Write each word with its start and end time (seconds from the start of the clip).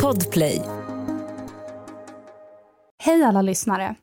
Podplay. 0.00 0.62
Hej 3.02 3.22
alla 3.22 3.42
lyssnare! 3.42 3.94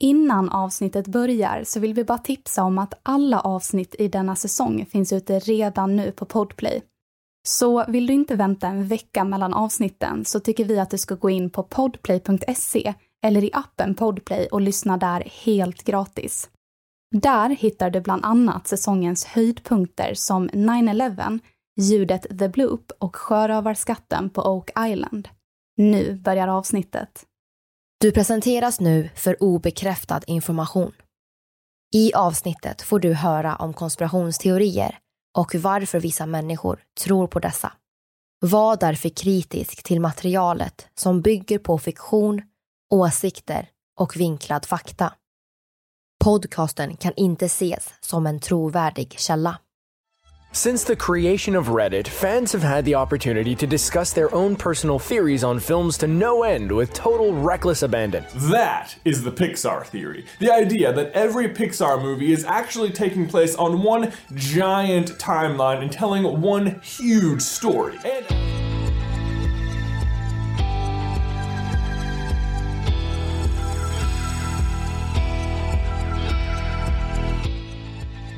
Innan 0.00 0.48
avsnittet 0.48 1.06
börjar 1.06 1.64
så 1.64 1.80
vill 1.80 1.94
vi 1.94 2.04
bara 2.04 2.18
tipsa 2.18 2.62
om 2.62 2.78
att 2.78 2.94
alla 3.02 3.40
avsnitt 3.40 3.94
i 3.98 4.08
denna 4.08 4.36
säsong 4.36 4.86
finns 4.90 5.12
ute 5.12 5.38
redan 5.38 5.96
nu 5.96 6.12
på 6.12 6.24
Podplay. 6.24 6.82
Så 7.48 7.84
vill 7.88 8.06
du 8.06 8.12
inte 8.12 8.36
vänta 8.36 8.66
en 8.66 8.86
vecka 8.86 9.24
mellan 9.24 9.54
avsnitten 9.54 10.24
så 10.24 10.40
tycker 10.40 10.64
vi 10.64 10.78
att 10.78 10.90
du 10.90 10.98
ska 10.98 11.14
gå 11.14 11.30
in 11.30 11.50
på 11.50 11.62
podplay.se 11.62 12.94
eller 13.24 13.44
i 13.44 13.50
appen 13.52 13.94
Podplay 13.94 14.46
och 14.46 14.60
lyssna 14.60 14.96
där 14.96 15.20
helt 15.44 15.84
gratis. 15.84 16.50
Där 17.14 17.48
hittar 17.48 17.90
du 17.90 18.00
bland 18.00 18.24
annat 18.24 18.66
säsongens 18.66 19.24
höjdpunkter 19.24 20.14
som 20.14 20.48
9-11, 20.48 21.38
ljudet 21.76 22.38
The 22.38 22.48
Bloop 22.48 22.92
och 22.98 23.16
sjörövarskatten 23.16 24.30
på 24.30 24.42
Oak 24.42 24.70
Island. 24.88 25.28
Nu 25.76 26.14
börjar 26.14 26.48
avsnittet. 26.48 27.24
Du 28.00 28.12
presenteras 28.12 28.80
nu 28.80 29.10
för 29.14 29.42
obekräftad 29.42 30.20
information. 30.26 30.92
I 31.94 32.14
avsnittet 32.14 32.82
får 32.82 33.00
du 33.00 33.12
höra 33.12 33.56
om 33.56 33.74
konspirationsteorier 33.74 34.98
och 35.38 35.54
varför 35.54 36.00
vissa 36.00 36.26
människor 36.26 36.84
tror 37.04 37.26
på 37.26 37.38
dessa. 37.38 37.72
Var 38.40 38.76
därför 38.76 39.08
kritisk 39.08 39.82
till 39.82 40.00
materialet 40.00 40.88
som 40.94 41.22
bygger 41.22 41.58
på 41.58 41.78
fiktion, 41.78 42.42
åsikter 42.94 43.68
och 44.00 44.16
vinklad 44.16 44.64
fakta. 44.64 45.12
Podcasten 46.24 46.96
kan 46.96 47.12
inte 47.16 47.44
ses 47.44 47.94
som 48.00 48.26
en 48.26 48.40
trovärdig 48.40 49.14
källa. 49.18 49.58
Since 50.56 50.84
the 50.84 50.96
creation 50.96 51.54
of 51.54 51.66
Reddit, 51.66 52.08
fans 52.08 52.50
have 52.52 52.62
had 52.62 52.86
the 52.86 52.94
opportunity 52.94 53.54
to 53.54 53.66
discuss 53.66 54.14
their 54.14 54.34
own 54.34 54.56
personal 54.56 54.98
theories 54.98 55.44
on 55.44 55.60
films 55.60 55.98
to 55.98 56.06
no 56.06 56.44
end 56.44 56.72
with 56.72 56.94
total 56.94 57.34
reckless 57.34 57.82
abandon. 57.82 58.24
That 58.34 58.96
is 59.04 59.22
the 59.22 59.30
Pixar 59.30 59.84
theory. 59.84 60.24
The 60.38 60.50
idea 60.50 60.94
that 60.94 61.12
every 61.12 61.50
Pixar 61.50 62.00
movie 62.00 62.32
is 62.32 62.42
actually 62.46 62.90
taking 62.90 63.28
place 63.28 63.54
on 63.56 63.82
one 63.82 64.14
giant 64.34 65.18
timeline 65.18 65.82
and 65.82 65.92
telling 65.92 66.40
one 66.40 66.80
huge 66.80 67.42
story. 67.42 67.98
And 68.02 68.24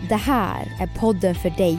Det 0.08 0.14
här 0.14 0.72
är 0.80 0.86
podden 1.00 1.34
för 1.34 1.50
dig 1.50 1.78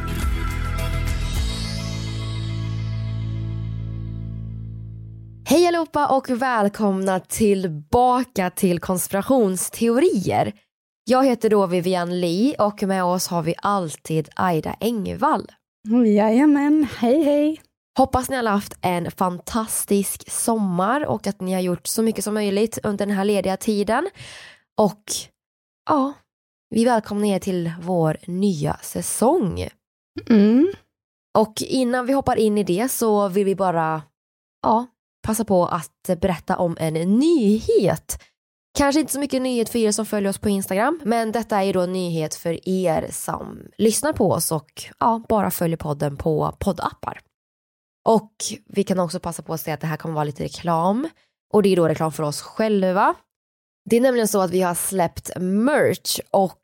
Hej 5.51 5.67
allihopa 5.67 6.07
och 6.07 6.29
välkomna 6.29 7.19
tillbaka 7.19 8.49
till 8.49 8.79
konspirationsteorier. 8.79 10.53
Jag 11.03 11.25
heter 11.25 11.49
då 11.49 11.65
Vivian 11.65 12.19
Lee 12.19 12.55
och 12.59 12.83
med 12.83 13.03
oss 13.03 13.27
har 13.27 13.43
vi 13.43 13.55
alltid 13.61 14.29
Aida 14.35 14.75
Engvall. 14.79 15.51
Jajamän, 16.15 16.87
hej 16.97 17.23
hej. 17.23 17.61
Hoppas 17.97 18.29
ni 18.29 18.35
har 18.35 18.43
haft 18.43 18.77
en 18.81 19.11
fantastisk 19.11 20.31
sommar 20.31 21.05
och 21.05 21.27
att 21.27 21.41
ni 21.41 21.53
har 21.53 21.61
gjort 21.61 21.87
så 21.87 22.03
mycket 22.03 22.23
som 22.23 22.33
möjligt 22.33 22.79
under 22.83 23.05
den 23.05 23.15
här 23.15 23.25
lediga 23.25 23.57
tiden. 23.57 24.09
Och 24.77 25.03
ja, 25.89 26.13
vi 26.69 26.85
välkomnar 26.85 27.27
er 27.27 27.39
till 27.39 27.71
vår 27.81 28.17
nya 28.27 28.77
säsong. 28.77 29.67
Mm. 30.29 30.71
Och 31.37 31.53
innan 31.61 32.05
vi 32.05 32.13
hoppar 32.13 32.35
in 32.35 32.57
i 32.57 32.63
det 32.63 32.91
så 32.91 33.27
vill 33.27 33.45
vi 33.45 33.55
bara 33.55 34.01
ja, 34.61 34.85
passa 35.21 35.45
på 35.45 35.65
att 35.65 36.19
berätta 36.21 36.57
om 36.57 36.77
en 36.79 36.93
nyhet. 36.93 38.23
Kanske 38.77 38.99
inte 38.99 39.13
så 39.13 39.19
mycket 39.19 39.41
nyhet 39.41 39.69
för 39.69 39.79
er 39.79 39.91
som 39.91 40.05
följer 40.05 40.29
oss 40.29 40.37
på 40.37 40.49
Instagram, 40.49 40.99
men 41.03 41.31
detta 41.31 41.57
är 41.57 41.63
ju 41.63 41.71
då 41.71 41.81
en 41.81 41.93
nyhet 41.93 42.35
för 42.35 42.69
er 42.69 43.07
som 43.11 43.59
lyssnar 43.77 44.13
på 44.13 44.31
oss 44.31 44.51
och 44.51 44.83
ja, 44.99 45.23
bara 45.29 45.51
följer 45.51 45.77
podden 45.77 46.17
på 46.17 46.55
poddappar. 46.59 47.19
Och 48.07 48.31
vi 48.67 48.83
kan 48.83 48.99
också 48.99 49.19
passa 49.19 49.43
på 49.43 49.53
att 49.53 49.61
säga 49.61 49.73
att 49.73 49.81
det 49.81 49.87
här 49.87 49.97
kommer 49.97 50.15
vara 50.15 50.23
lite 50.23 50.43
reklam 50.43 51.09
och 51.53 51.63
det 51.63 51.69
är 51.69 51.75
då 51.75 51.87
reklam 51.87 52.11
för 52.11 52.23
oss 52.23 52.41
själva. 52.41 53.15
Det 53.89 53.97
är 53.97 54.01
nämligen 54.01 54.27
så 54.27 54.41
att 54.41 54.51
vi 54.51 54.61
har 54.61 54.75
släppt 54.75 55.31
merch 55.39 56.19
och 56.31 56.61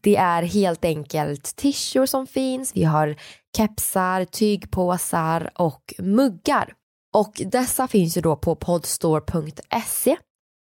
det 0.00 0.16
är 0.16 0.42
helt 0.42 0.84
enkelt 0.84 1.56
t-shirts 1.56 2.10
som 2.10 2.26
finns, 2.26 2.76
vi 2.76 2.84
har 2.84 3.16
kepsar, 3.56 4.24
tygpåsar 4.24 5.50
och 5.54 5.94
muggar. 5.98 6.74
Och 7.14 7.42
dessa 7.46 7.88
finns 7.88 8.16
ju 8.16 8.20
då 8.20 8.36
på 8.36 8.54
podstore.se. 8.54 10.16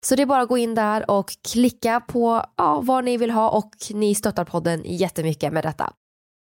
Så 0.06 0.16
det 0.16 0.22
är 0.22 0.25
bara 0.25 0.41
att 0.41 0.50
gå 0.50 0.57
in 0.57 0.75
där 0.75 1.12
och 1.12 1.31
klicka 1.52 2.00
på 2.00 2.46
ja, 2.57 2.81
vad 2.84 3.03
ni 3.03 3.18
vill 3.18 3.31
ha 3.31 3.50
och 3.50 3.72
ni 3.94 4.16
stöttar 4.16 4.46
podden 4.46 4.81
jättemycket 4.85 5.53
med 5.53 5.63
detta. 5.63 5.94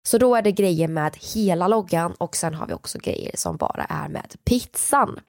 Så 0.08 0.18
då 0.18 0.36
är 0.36 0.42
det 0.42 0.52
grejer 0.52 0.88
med 0.88 1.16
hela 1.36 1.68
loggan 1.68 2.14
och 2.18 2.36
sen 2.36 2.54
har 2.54 2.68
vi 2.68 2.74
också 2.74 3.00
grejer 3.00 3.32
som 3.36 3.58
bara 3.58 3.84
är 3.84 4.10
med 4.10 4.36
pizzan. 4.46 5.20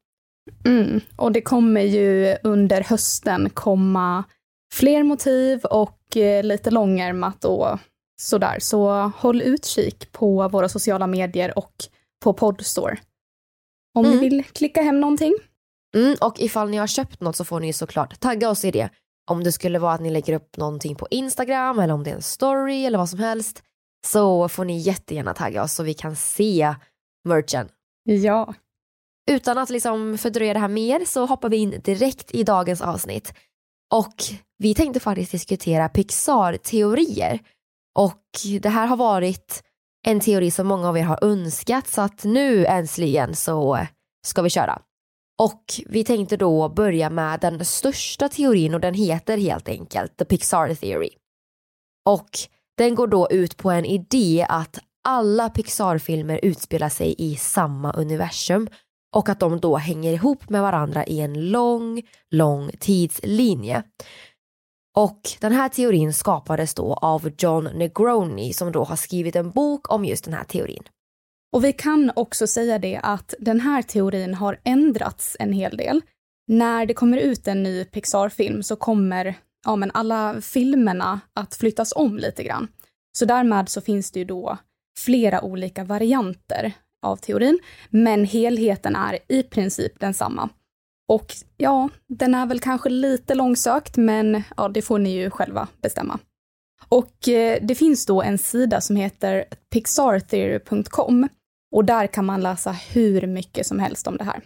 Mm. 0.65 1.01
Och 1.17 1.33
det 1.33 1.41
kommer 1.41 1.81
ju 1.81 2.37
under 2.43 2.83
hösten 2.83 3.51
komma 3.51 4.25
fler 4.73 5.03
motiv 5.03 5.65
och 5.65 6.17
eh, 6.17 6.45
lite 6.45 6.71
långärmat 6.71 7.45
och 7.45 7.79
sådär. 8.21 8.57
Så 8.61 8.91
håll 9.17 9.43
utkik 9.43 10.13
på 10.13 10.49
våra 10.49 10.69
sociala 10.69 11.07
medier 11.07 11.59
och 11.59 11.75
på 12.25 12.33
Podstore. 12.33 12.99
Om 13.97 14.05
Mm. 14.05 14.17
ni 14.19 14.29
vill 14.29 14.45
klicka 14.45 14.83
hem 14.83 15.01
någonting. 15.01 15.35
Mm, 15.97 16.17
och 16.21 16.41
ifall 16.41 16.71
ni 16.71 16.77
har 16.77 16.87
köpt 16.87 17.21
något 17.21 17.37
så 17.37 17.45
får 17.45 17.61
ni 17.61 17.73
såklart 17.73 18.21
tagga 18.21 18.51
oss 18.51 18.65
i 18.65 18.71
det. 18.71 18.89
Om 19.31 19.45
det 19.45 19.53
skulle 19.53 19.79
vara 19.79 19.93
att 19.95 20.01
ni 20.01 20.11
lägger 20.11 20.33
upp 20.35 20.57
någonting 20.57 20.95
på 20.97 21.07
Instagram 21.11 21.79
eller 21.79 21.95
om 21.95 22.05
det 22.05 22.11
är 22.11 22.15
en 22.15 22.23
story 22.23 22.85
eller 22.85 22.99
vad 22.99 23.09
som 23.09 23.19
helst 23.19 23.63
så 24.07 24.49
får 24.49 24.65
ni 24.65 24.79
jättegärna 24.79 25.35
tagga 25.35 25.63
oss 25.63 25.73
så 25.75 25.83
vi 25.83 25.95
kan 25.95 26.17
se 26.17 26.75
merchen. 27.25 27.69
Ja. 28.05 28.55
Utan 29.31 29.59
att 29.59 29.71
liksom 29.71 30.19
fördröja 30.19 30.55
det 30.55 30.61
här 30.61 30.69
mer 30.69 31.05
så 31.05 31.27
hoppar 31.27 31.49
vi 31.49 31.57
in 31.57 31.81
direkt 31.85 32.35
i 32.35 32.43
dagens 32.45 32.81
avsnitt. 32.83 33.35
Och 33.95 34.15
vi 34.59 34.75
tänkte 34.75 35.01
faktiskt 35.01 35.33
diskutera 35.33 35.89
Pixar-teorier. 35.89 37.39
Och 37.99 38.23
det 38.61 38.69
här 38.69 38.87
har 38.87 38.97
varit 38.97 39.63
en 40.09 40.21
teori 40.21 40.51
som 40.51 40.67
många 40.67 40.89
av 40.89 40.99
er 40.99 41.03
har 41.03 41.19
önskat 41.23 41.89
så 41.89 42.01
att 42.01 42.25
nu 42.25 42.67
äntligen 42.67 43.35
så 43.35 43.79
ska 44.27 44.43
vi 44.43 44.51
köra. 44.51 44.83
Och 45.43 45.63
vi 45.87 46.05
tänkte 46.05 46.37
då 46.37 46.69
börja 46.69 47.11
med 47.11 47.41
den 47.41 47.65
största 47.65 48.29
teorin 48.29 48.75
och 48.75 48.81
den 48.81 48.95
heter 48.95 49.39
helt 49.39 49.69
enkelt 49.69 50.17
The 50.17 50.25
Pixar 50.25 50.75
Theory. 50.75 51.11
Och 52.05 52.29
den 52.79 52.95
går 52.95 53.07
då 53.07 53.31
ut 53.31 53.57
på 53.57 53.71
en 53.71 53.85
idé 53.85 54.47
att 54.49 54.79
alla 55.09 55.49
Pixar-filmer 55.49 56.41
utspelar 56.43 56.89
sig 56.89 57.15
i 57.19 57.37
samma 57.37 57.93
universum 57.93 58.69
och 59.17 59.29
att 59.29 59.41
de 59.41 59.61
då 59.61 59.77
hänger 59.77 60.13
ihop 60.13 60.49
med 60.49 60.63
varandra 60.63 61.07
i 61.07 61.21
en 61.21 61.51
lång, 61.51 62.03
lång 62.31 62.71
tidslinje. 62.81 63.83
Och 64.97 65.21
den 65.41 65.53
här 65.53 65.69
teorin 65.69 66.13
skapades 66.13 66.75
då 66.75 66.95
av 66.95 67.31
John 67.39 67.65
Negroni 67.65 68.53
som 68.53 68.73
då 68.73 68.85
har 68.85 68.97
skrivit 68.97 69.37
en 69.37 69.51
bok 69.51 69.93
om 69.93 70.05
just 70.05 70.25
den 70.25 70.35
här 70.35 70.45
teorin. 70.45 70.83
Och 71.53 71.65
vi 71.65 71.73
kan 71.73 72.13
också 72.17 72.47
säga 72.47 72.79
det 72.79 73.01
att 73.03 73.35
den 73.39 73.61
här 73.61 73.83
teorin 73.83 74.35
har 74.35 74.61
ändrats 74.65 75.37
en 75.41 75.53
hel 75.53 75.77
del. 75.77 76.01
När 76.49 76.87
det 76.87 76.95
kommer 76.95 77.19
ut 77.19 77.49
en 77.49 77.63
ny 77.63 77.85
Pixar-film 77.85 78.63
så 78.63 78.77
kommer 78.77 79.35
ja, 79.67 79.77
men 79.77 79.91
alla 79.95 80.41
filmerna 80.41 81.21
att 81.35 81.55
flyttas 81.55 81.93
om 81.97 82.19
lite 82.19 82.45
grann. 82.45 82.69
Så 83.19 83.25
därmed 83.25 83.69
så 83.69 83.81
finns 83.81 84.11
det 84.11 84.19
ju 84.19 84.25
då 84.25 84.59
flera 84.99 85.43
olika 85.43 85.85
varianter 85.85 86.73
av 87.03 87.17
teorin, 87.17 87.59
men 87.91 88.25
helheten 88.25 88.97
är 88.97 89.19
i 89.29 89.43
princip 89.43 90.01
densamma. 90.01 90.49
Och 91.09 91.35
ja, 91.57 91.89
den 92.09 92.35
är 92.35 92.47
väl 92.47 92.61
kanske 92.61 92.89
lite 92.89 93.35
långsökt, 93.35 93.97
men 93.97 94.43
ja, 94.57 94.69
det 94.69 94.83
får 94.83 94.99
ni 94.99 95.11
ju 95.11 95.31
själva 95.31 95.69
bestämma. 95.83 96.19
Och 96.89 97.29
eh, 97.29 97.59
det 97.63 97.75
finns 97.75 98.07
då 98.07 98.23
en 98.23 98.39
sida 98.39 98.81
som 98.81 98.97
heter 98.97 99.45
pixartheory.com 99.73 101.29
och 101.73 101.85
där 101.85 102.07
kan 102.07 102.25
man 102.25 102.41
läsa 102.41 102.73
hur 102.73 103.27
mycket 103.27 103.67
som 103.67 103.79
helst 103.79 104.07
om 104.07 104.17
det 104.17 104.25
här. 104.25 104.41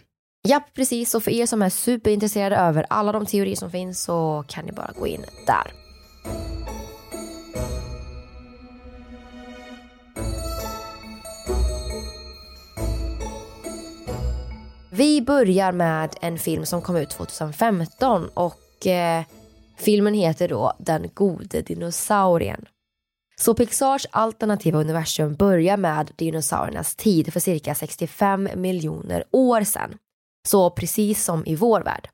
Ja, 0.47 0.61
precis. 0.73 1.15
Och 1.15 1.23
för 1.23 1.31
er 1.31 1.45
som 1.45 1.61
är 1.61 1.69
superintresserade 1.69 2.55
över 2.55 2.85
alla 2.89 3.11
de 3.11 3.25
teorier 3.25 3.55
som 3.55 3.71
finns 3.71 4.03
så 4.03 4.43
kan 4.47 4.65
ni 4.65 4.71
bara 4.71 4.91
gå 4.99 5.07
in 5.07 5.25
där. 5.47 5.71
Vi 15.01 15.21
börjar 15.21 15.71
med 15.71 16.15
en 16.21 16.39
film 16.39 16.65
som 16.65 16.81
kom 16.81 16.95
ut 16.95 17.09
2015 17.09 18.29
och 18.33 18.87
eh, 18.87 19.23
filmen 19.77 20.13
heter 20.13 20.47
då 20.47 20.73
Den 20.79 21.09
gode 21.13 21.61
dinosaurien. 21.61 22.65
Så 23.35 23.53
Pixars 23.53 24.07
alternativa 24.11 24.79
universum 24.79 25.35
börjar 25.35 25.77
med 25.77 26.11
dinosauriernas 26.15 26.95
tid 26.95 27.33
för 27.33 27.39
cirka 27.39 27.75
65 27.75 28.49
miljoner 28.55 29.23
år 29.31 29.63
sedan. 29.63 29.97
Så 30.47 30.69
precis 30.69 31.23
som 31.23 31.45
i 31.45 31.55
vår 31.55 31.81
värld. 31.81 32.09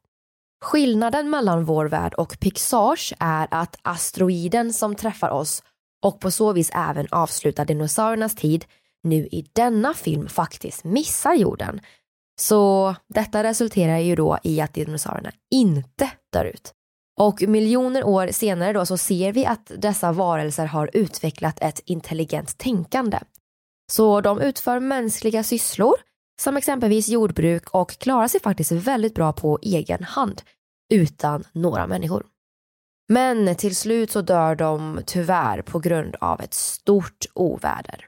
Skillnaden 0.61 1.29
mellan 1.29 1.65
vår 1.65 1.85
värld 1.85 2.13
och 2.13 2.39
Pixars 2.39 3.13
är 3.19 3.47
att 3.51 3.77
asteroiden 3.81 4.73
som 4.73 4.95
träffar 4.95 5.29
oss 5.29 5.63
och 6.03 6.19
på 6.19 6.31
så 6.31 6.53
vis 6.53 6.71
även 6.73 7.07
avslutar 7.11 7.65
dinosauriernas 7.65 8.35
tid 8.35 8.65
nu 9.03 9.15
i 9.15 9.49
denna 9.53 9.93
film 9.93 10.27
faktiskt 10.27 10.83
missar 10.83 11.33
jorden. 11.33 11.79
Så 12.41 12.95
detta 13.07 13.43
resulterar 13.43 13.97
ju 13.97 14.15
då 14.15 14.37
i 14.43 14.61
att 14.61 14.73
dinosaurierna 14.73 15.31
inte 15.51 16.11
dör 16.33 16.45
ut. 16.45 16.73
Och 17.19 17.41
miljoner 17.41 18.03
år 18.03 18.27
senare 18.31 18.73
då 18.73 18.85
så 18.85 18.97
ser 18.97 19.31
vi 19.31 19.45
att 19.45 19.71
dessa 19.77 20.11
varelser 20.11 20.65
har 20.65 20.89
utvecklat 20.93 21.57
ett 21.61 21.79
intelligent 21.85 22.57
tänkande. 22.57 23.19
Så 23.91 24.21
de 24.21 24.41
utför 24.41 24.79
mänskliga 24.79 25.43
sysslor 25.43 25.95
som 26.41 26.57
exempelvis 26.57 27.09
jordbruk 27.09 27.69
och 27.69 27.91
klarar 27.91 28.27
sig 28.27 28.41
faktiskt 28.41 28.71
väldigt 28.71 29.15
bra 29.15 29.33
på 29.33 29.59
egen 29.61 30.03
hand 30.03 30.41
utan 30.93 31.43
några 31.51 31.87
människor. 31.87 32.25
Men 33.09 33.55
till 33.55 33.75
slut 33.75 34.11
så 34.11 34.21
dör 34.21 34.55
de 34.55 34.99
tyvärr 35.05 35.61
på 35.61 35.79
grund 35.79 36.15
av 36.15 36.41
ett 36.41 36.53
stort 36.53 37.25
oväder. 37.33 38.05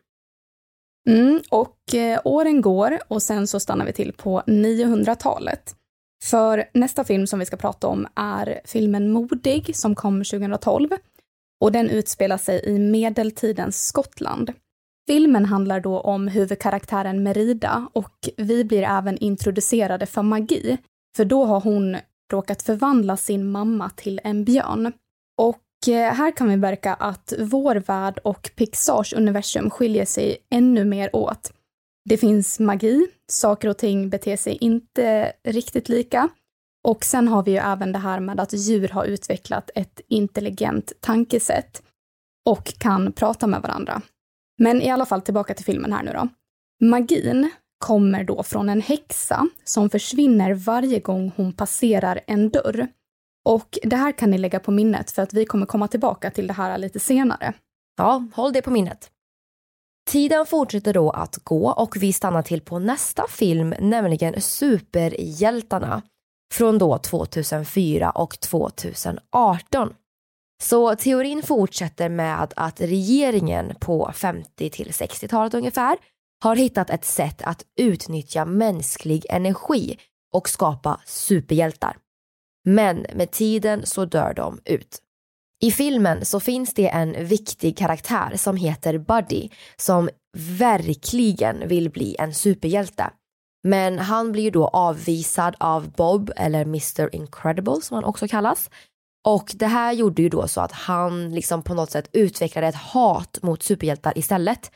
Mm, 1.09 1.41
och 1.50 1.94
eh, 1.94 2.21
åren 2.23 2.61
går 2.61 3.00
och 3.07 3.21
sen 3.21 3.47
så 3.47 3.59
stannar 3.59 3.85
vi 3.85 3.94
till 3.94 4.13
på 4.13 4.41
900-talet. 4.47 5.75
För 6.23 6.69
nästa 6.73 7.03
film 7.03 7.27
som 7.27 7.39
vi 7.39 7.45
ska 7.45 7.57
prata 7.57 7.88
om 7.88 8.07
är 8.15 8.61
filmen 8.65 9.11
Modig 9.11 9.75
som 9.75 9.95
kom 9.95 10.23
2012 10.23 10.89
och 11.61 11.71
den 11.71 11.89
utspelar 11.89 12.38
sig 12.38 12.61
i 12.65 12.79
medeltidens 12.79 13.88
Skottland. 13.88 14.53
Filmen 15.07 15.45
handlar 15.45 15.79
då 15.79 16.00
om 16.00 16.27
huvudkaraktären 16.27 17.23
Merida 17.23 17.89
och 17.94 18.29
vi 18.38 18.63
blir 18.63 18.83
även 18.83 19.17
introducerade 19.17 20.05
för 20.05 20.21
magi, 20.21 20.77
för 21.15 21.25
då 21.25 21.45
har 21.45 21.62
hon 21.62 21.97
råkat 22.31 22.62
förvandla 22.62 23.17
sin 23.17 23.51
mamma 23.51 23.89
till 23.89 24.21
en 24.23 24.44
björn. 24.44 24.94
Och 25.38 25.57
Eh, 25.87 26.13
här 26.13 26.37
kan 26.37 26.49
vi 26.49 26.57
märka 26.57 26.93
att 26.93 27.33
vår 27.39 27.75
värld 27.75 28.19
och 28.23 28.51
Pixars 28.55 29.13
universum 29.13 29.69
skiljer 29.69 30.05
sig 30.05 30.37
ännu 30.49 30.85
mer 30.85 31.15
åt. 31.15 31.53
Det 32.05 32.17
finns 32.17 32.59
magi, 32.59 33.07
saker 33.27 33.69
och 33.69 33.77
ting 33.77 34.09
beter 34.09 34.37
sig 34.37 34.57
inte 34.61 35.33
riktigt 35.43 35.89
lika. 35.89 36.29
Och 36.83 37.03
sen 37.03 37.27
har 37.27 37.43
vi 37.43 37.51
ju 37.51 37.57
även 37.57 37.91
det 37.91 37.99
här 37.99 38.19
med 38.19 38.39
att 38.39 38.53
djur 38.53 38.87
har 38.87 39.05
utvecklat 39.05 39.69
ett 39.75 40.01
intelligent 40.07 40.93
tankesätt 40.99 41.83
och 42.45 42.73
kan 42.77 43.11
prata 43.11 43.47
med 43.47 43.61
varandra. 43.61 44.01
Men 44.57 44.81
i 44.81 44.89
alla 44.89 45.05
fall 45.05 45.21
tillbaka 45.21 45.53
till 45.53 45.65
filmen 45.65 45.93
här 45.93 46.03
nu 46.03 46.11
då. 46.11 46.27
Magin 46.85 47.51
kommer 47.77 48.23
då 48.23 48.43
från 48.43 48.69
en 48.69 48.81
häxa 48.81 49.47
som 49.63 49.89
försvinner 49.89 50.53
varje 50.53 50.99
gång 50.99 51.31
hon 51.35 51.53
passerar 51.53 52.19
en 52.27 52.49
dörr. 52.49 52.87
Och 53.50 53.78
det 53.84 53.96
här 53.96 54.12
kan 54.12 54.31
ni 54.31 54.38
lägga 54.38 54.60
på 54.60 54.72
minnet 54.72 55.12
för 55.12 55.22
att 55.22 55.34
vi 55.34 55.46
kommer 55.46 55.66
komma 55.66 55.88
tillbaka 55.88 56.31
till 56.31 56.48
det 56.48 56.54
här 56.54 56.78
lite 56.78 57.00
senare. 57.00 57.54
Ja, 57.98 58.28
håll 58.34 58.54
det 58.54 58.62
på 58.62 58.72
minnet. 58.72 59.12
Tiden 60.10 60.46
fortsätter 60.46 60.94
då 60.94 61.10
att 61.10 61.36
gå 61.36 61.72
och 61.72 61.98
vi 62.00 62.13
stannar 62.13 62.42
till 62.42 62.62
på 62.62 62.80
nästa 62.80 63.28
film, 63.30 63.74
nämligen 63.80 64.42
Superhjältarna 64.42 66.01
från 66.54 66.78
då 66.78 66.98
2004 66.98 68.12
och 68.12 68.40
2018. 68.40 69.94
Så 70.63 70.96
teorin 70.96 71.44
fortsätter 71.44 72.10
med 72.10 72.54
att 72.56 72.81
regeringen 72.81 73.75
på 73.80 74.12
50 74.13 74.69
till 74.69 74.88
60-talet 74.88 75.54
ungefär 75.54 75.98
har 76.44 76.56
hittat 76.56 76.90
ett 76.90 77.06
sätt 77.06 77.42
att 77.42 77.66
utnyttja 77.80 78.46
mänsklig 78.46 79.25
energi 79.30 79.98
och 80.34 80.50
skapa 80.50 81.01
superhjältar. 81.06 81.98
Men 82.65 83.06
med 83.15 83.31
tiden 83.31 83.85
så 83.85 84.06
dör 84.06 84.33
de 84.33 84.59
ut. 84.65 85.01
I 85.61 85.71
filmen 85.71 86.25
så 86.25 86.39
finns 86.39 86.73
det 86.73 86.88
en 86.88 87.25
viktig 87.25 87.77
karaktär 87.77 88.33
som 88.35 88.56
heter 88.56 88.97
Buddy 88.97 89.50
som 89.77 90.09
verkligen 90.38 91.67
vill 91.67 91.89
bli 91.89 92.15
en 92.19 92.33
superhjälte. 92.33 93.09
Men 93.63 94.00
han 94.00 94.31
blir 94.31 94.44
ju 94.44 94.50
då 94.50 94.67
avvisad 94.67 95.56
av 95.59 95.91
Bob 95.91 96.31
eller 96.35 96.61
Mr 96.61 97.15
Incredible 97.15 97.81
som 97.81 97.95
han 97.95 98.03
också 98.03 98.27
kallas. 98.27 98.69
Och 99.27 99.51
det 99.55 99.67
här 99.67 99.94
gjorde 99.94 100.21
ju 100.21 100.29
då 100.29 100.47
så 100.47 100.62
att 100.62 100.71
han 100.71 101.35
liksom 101.35 101.62
på 101.62 101.73
något 101.73 101.91
sätt 101.91 102.09
utvecklade 102.13 102.67
ett 102.67 102.75
hat 102.75 103.39
mot 103.41 103.63
superhjältar 103.63 104.17
istället 104.17 104.71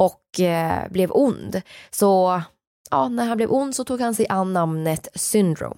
och 0.00 0.40
eh, 0.40 0.90
blev 0.90 1.10
ond. 1.12 1.62
Så 1.90 2.42
ja, 2.90 3.08
när 3.08 3.26
han 3.26 3.36
blev 3.36 3.52
ond 3.52 3.76
så 3.76 3.84
tog 3.84 4.00
han 4.00 4.14
sig 4.14 4.26
an 4.28 4.52
namnet 4.52 5.08
Syndrome. 5.14 5.76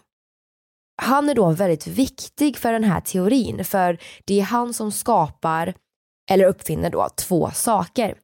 Han 0.96 1.28
är 1.28 1.34
då 1.34 1.50
väldigt 1.50 1.86
viktig 1.86 2.56
för 2.56 2.72
den 2.72 2.84
här 2.84 3.00
teorin 3.00 3.64
för 3.64 3.98
det 4.24 4.40
är 4.40 4.44
han 4.44 4.74
som 4.74 4.92
skapar 4.92 5.74
eller 6.30 6.44
uppfinner 6.44 6.90
då 6.90 7.08
två 7.16 7.50
saker. 7.50 8.18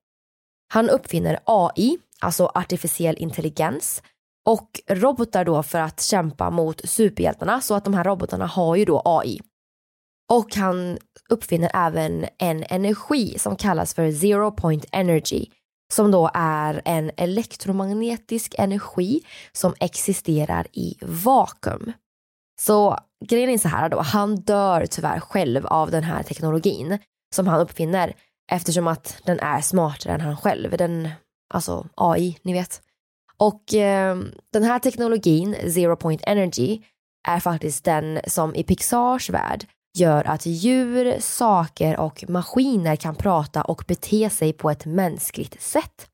Han 0.73 0.91
uppfinner 0.91 1.41
AI, 1.45 1.99
alltså 2.21 2.51
artificiell 2.55 3.17
intelligens 3.19 4.03
och 4.47 4.81
robotar 4.89 5.45
då 5.45 5.63
för 5.63 5.79
att 5.79 6.01
kämpa 6.01 6.51
mot 6.51 6.89
superhjältarna 6.89 7.61
så 7.61 7.75
att 7.75 7.85
de 7.85 7.95
här 7.95 8.05
robotarna 8.05 8.47
har 8.47 8.77
ju 8.77 8.85
då 8.85 9.03
AI. 9.05 9.41
Och 10.33 10.55
han 10.55 10.99
uppfinner 11.29 11.71
även 11.75 12.27
en 12.39 12.65
energi 12.69 13.39
som 13.39 13.57
kallas 13.57 13.95
för 13.95 14.13
zero 14.13 14.51
point 14.51 14.85
energy 14.93 15.47
som 15.93 16.11
då 16.11 16.31
är 16.35 16.83
en 16.85 17.11
elektromagnetisk 17.17 18.55
energi 18.59 19.21
som 19.53 19.75
existerar 19.81 20.67
i 20.73 20.97
vakuum. 21.03 21.93
Så 22.61 22.99
grejen 23.25 23.51
är 23.51 23.59
så 23.59 23.69
här 23.69 23.89
då, 23.89 24.01
han 24.01 24.37
dör 24.37 24.87
tyvärr 24.87 25.21
själv 25.21 25.67
av 25.67 25.91
den 25.91 26.03
här 26.03 26.23
teknologin 26.23 26.99
som 27.35 27.47
han 27.47 27.61
uppfinner 27.61 28.15
eftersom 28.53 28.89
att 28.89 29.21
den 29.25 29.41
är 29.41 29.61
smartare 29.61 30.13
än 30.13 30.21
han 30.21 30.37
själv. 30.37 30.77
Den, 30.77 31.09
alltså 31.55 31.87
AI, 31.95 32.39
ni 32.43 32.53
vet. 32.53 32.83
Och 33.37 33.75
eh, 33.75 34.19
den 34.53 34.63
här 34.63 34.79
teknologin, 34.79 35.57
zero 35.75 35.97
point 35.97 36.23
energy, 36.25 36.83
är 37.29 37.41
faktiskt 37.41 37.85
den 37.85 38.21
som 38.27 38.55
i 38.55 38.63
Pixars 38.63 39.31
värld 39.31 39.67
gör 39.99 40.25
att 40.25 40.47
djur, 40.47 41.17
saker 41.21 42.01
och 42.01 42.25
maskiner 42.29 42.97
kan 42.97 43.15
prata 43.15 43.63
och 43.63 43.85
bete 43.87 44.31
sig 44.31 44.53
på 44.53 44.71
ett 44.71 44.87
mänskligt 44.87 45.63
sätt. 45.63 46.11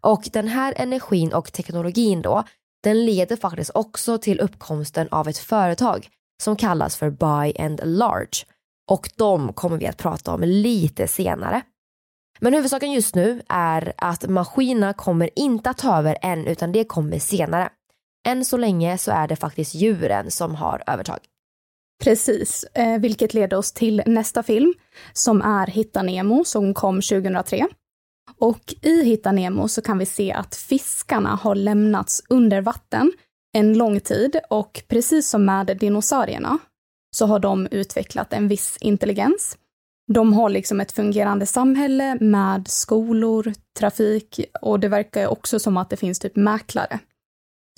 Och 0.00 0.28
den 0.32 0.48
här 0.48 0.74
energin 0.76 1.32
och 1.32 1.52
teknologin 1.52 2.22
då, 2.22 2.44
den 2.84 3.04
leder 3.04 3.36
faktiskt 3.36 3.70
också 3.74 4.18
till 4.18 4.40
uppkomsten 4.40 5.08
av 5.10 5.28
ett 5.28 5.38
företag 5.38 6.08
som 6.42 6.56
kallas 6.56 6.96
för 6.96 7.10
Buy 7.10 7.52
and 7.58 7.80
Large 7.84 8.44
och 8.90 9.10
de 9.16 9.52
kommer 9.52 9.76
vi 9.76 9.86
att 9.86 9.96
prata 9.96 10.34
om 10.34 10.40
lite 10.42 11.08
senare. 11.08 11.62
Men 12.40 12.54
huvudsaken 12.54 12.92
just 12.92 13.14
nu 13.14 13.42
är 13.48 13.92
att 13.96 14.28
maskinerna 14.28 14.92
kommer 14.92 15.30
inte 15.36 15.70
att 15.70 15.78
ta 15.78 15.98
över 15.98 16.18
än 16.22 16.46
utan 16.46 16.72
det 16.72 16.84
kommer 16.84 17.18
senare. 17.18 17.70
Än 18.26 18.44
så 18.44 18.56
länge 18.56 18.98
så 18.98 19.10
är 19.10 19.28
det 19.28 19.36
faktiskt 19.36 19.74
djuren 19.74 20.30
som 20.30 20.54
har 20.54 20.82
övertag. 20.86 21.18
Precis, 22.04 22.64
eh, 22.74 22.98
vilket 22.98 23.34
leder 23.34 23.56
oss 23.56 23.72
till 23.72 24.02
nästa 24.06 24.42
film 24.42 24.74
som 25.12 25.42
är 25.42 25.66
Hitta 25.66 26.02
Nemo 26.02 26.44
som 26.44 26.74
kom 26.74 26.94
2003. 27.02 27.66
Och 28.38 28.74
i 28.82 29.02
Hitta 29.02 29.32
Nemo 29.32 29.68
så 29.68 29.82
kan 29.82 29.98
vi 29.98 30.06
se 30.06 30.32
att 30.32 30.56
fiskarna 30.56 31.34
har 31.34 31.54
lämnats 31.54 32.22
under 32.28 32.60
vatten 32.60 33.12
en 33.52 33.78
lång 33.78 34.00
tid 34.00 34.40
och 34.50 34.82
precis 34.88 35.28
som 35.28 35.44
med 35.44 35.76
dinosaurierna 35.80 36.58
så 37.16 37.26
har 37.26 37.38
de 37.38 37.68
utvecklat 37.70 38.32
en 38.32 38.48
viss 38.48 38.76
intelligens. 38.80 39.58
De 40.12 40.32
har 40.32 40.48
liksom 40.48 40.80
ett 40.80 40.92
fungerande 40.92 41.46
samhälle 41.46 42.18
med 42.20 42.68
skolor, 42.68 43.52
trafik 43.78 44.40
och 44.62 44.80
det 44.80 44.88
verkar 44.88 45.26
också 45.26 45.58
som 45.58 45.76
att 45.76 45.90
det 45.90 45.96
finns 45.96 46.18
typ 46.18 46.36
mäklare. 46.36 46.98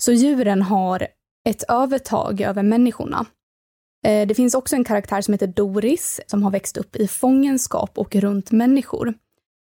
Så 0.03 0.11
djuren 0.11 0.61
har 0.61 1.07
ett 1.49 1.63
övertag 1.67 2.41
över 2.41 2.63
människorna. 2.63 3.25
Eh, 4.05 4.27
det 4.27 4.35
finns 4.35 4.55
också 4.55 4.75
en 4.75 4.83
karaktär 4.83 5.21
som 5.21 5.33
heter 5.33 5.47
Doris 5.47 6.19
som 6.27 6.43
har 6.43 6.51
växt 6.51 6.77
upp 6.77 6.95
i 6.95 7.07
fångenskap 7.07 7.97
och 7.97 8.15
runt 8.15 8.51
människor. 8.51 9.13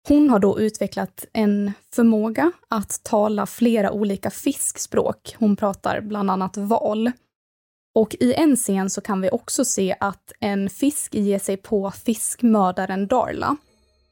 Hon 0.08 0.30
har 0.30 0.38
då 0.38 0.61
utvecklat 0.61 1.25
en 1.32 1.73
förmåga 1.94 2.52
att 2.68 3.00
tala 3.04 3.46
flera 3.46 3.92
olika 3.92 4.30
fiskspråk. 4.30 5.37
Hon 5.38 5.56
pratar 5.56 6.00
bland 6.00 6.30
annat 6.30 6.56
val. 6.56 7.12
Och 7.94 8.16
i 8.20 8.34
en 8.34 8.56
scen 8.56 8.90
så 8.90 9.00
kan 9.00 9.20
vi 9.20 9.30
också 9.30 9.64
se 9.64 9.96
att 10.00 10.32
en 10.40 10.70
fisk 10.70 11.14
ger 11.14 11.38
sig 11.38 11.56
på 11.56 11.90
fiskmördaren 11.90 13.06
Darla. 13.06 13.56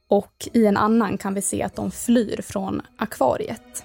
Och 0.09 0.49
i 0.53 0.67
en 0.67 0.77
annan 0.77 1.19
kan 1.19 1.35
vi 1.35 1.43
se 1.43 1.63
att 1.63 1.77
de 1.77 1.91
flyr 1.91 2.43
från 2.43 2.83
akvariet. 2.97 3.85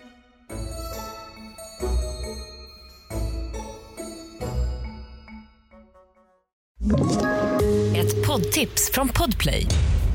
Ett 7.96 8.28
poddtips 8.28 8.92
från 8.94 9.08
Podplay. 9.08 9.68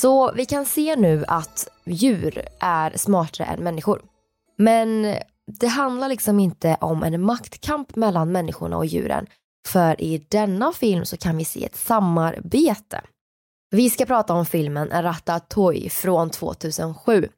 Så 0.00 0.32
vi 0.32 0.46
kan 0.46 0.66
se 0.66 0.96
nu 0.96 1.24
att 1.28 1.68
djur 1.84 2.48
är 2.60 2.96
smartare 2.96 3.46
än 3.46 3.64
människor. 3.64 4.02
Men 4.58 5.16
det 5.60 5.66
handlar 5.66 6.08
liksom 6.08 6.40
inte 6.40 6.76
om 6.80 7.02
en 7.02 7.22
maktkamp 7.22 7.96
mellan 7.96 8.32
människorna 8.32 8.76
och 8.76 8.86
djuren. 8.86 9.26
För 9.68 10.00
i 10.00 10.26
denna 10.28 10.72
film 10.72 11.04
så 11.04 11.16
kan 11.16 11.36
vi 11.36 11.44
se 11.44 11.64
ett 11.64 11.76
samarbete. 11.76 13.00
Vi 13.70 13.90
ska 13.90 14.06
prata 14.06 14.34
om 14.34 14.46
filmen 14.46 15.02
Ratatouille 15.02 15.90
från 15.90 16.30
2007. 16.30 17.28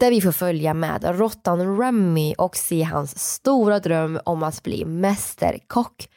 Där 0.00 0.10
vi 0.10 0.20
får 0.20 0.32
följa 0.32 0.74
med 0.74 1.18
råttan 1.18 1.78
Remy 1.78 2.34
och 2.38 2.56
se 2.56 2.82
hans 2.82 3.18
stora 3.18 3.80
dröm 3.80 4.20
om 4.24 4.42
att 4.42 4.62
bli 4.62 4.84
mästerkock. 4.84 6.08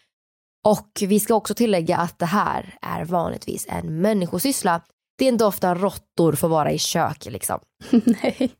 Och 0.66 0.90
vi 1.02 1.20
ska 1.20 1.36
också 1.36 1.54
tillägga 1.54 1.98
att 1.98 2.20
det 2.20 2.26
här 2.26 2.78
är 2.82 3.06
vanligtvis 3.06 3.66
en 3.70 4.02
människosyssla. 4.02 4.82
Det 5.20 5.26
är 5.26 5.30
inte 5.30 5.46
ofta 5.46 5.76
råttor 5.76 6.34
får 6.34 6.48
vara 6.48 6.72
i 6.72 6.80
kök 6.80 7.26
liksom. 7.26 7.60
Nej. 7.92 8.52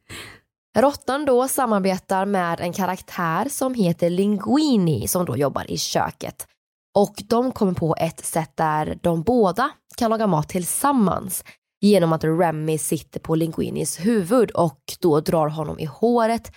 Råttan 0.78 1.26
då 1.26 1.48
samarbetar 1.48 2.26
med 2.26 2.60
en 2.60 2.74
karaktär 2.74 3.50
som 3.50 3.74
heter 3.74 4.10
Linguini 4.10 5.08
som 5.08 5.26
då 5.26 5.38
jobbar 5.38 5.72
i 5.72 5.78
köket. 5.78 6.48
Och 6.96 7.24
de 7.30 7.52
kommer 7.52 7.74
på 7.74 7.96
ett 8.00 8.26
sätt 8.26 8.52
där 8.56 9.00
de 9.02 9.22
båda 9.22 9.72
kan 9.98 10.10
laga 10.10 10.28
mat 10.28 10.50
tillsammans 10.50 11.44
genom 11.82 12.14
att 12.14 12.24
Remy 12.24 12.78
sitter 12.78 13.20
på 13.20 13.36
Linguinis 13.36 14.00
huvud 14.00 14.52
och 14.52 14.82
då 15.00 15.20
drar 15.20 15.48
honom 15.48 15.80
i 15.80 15.86
håret 15.86 16.52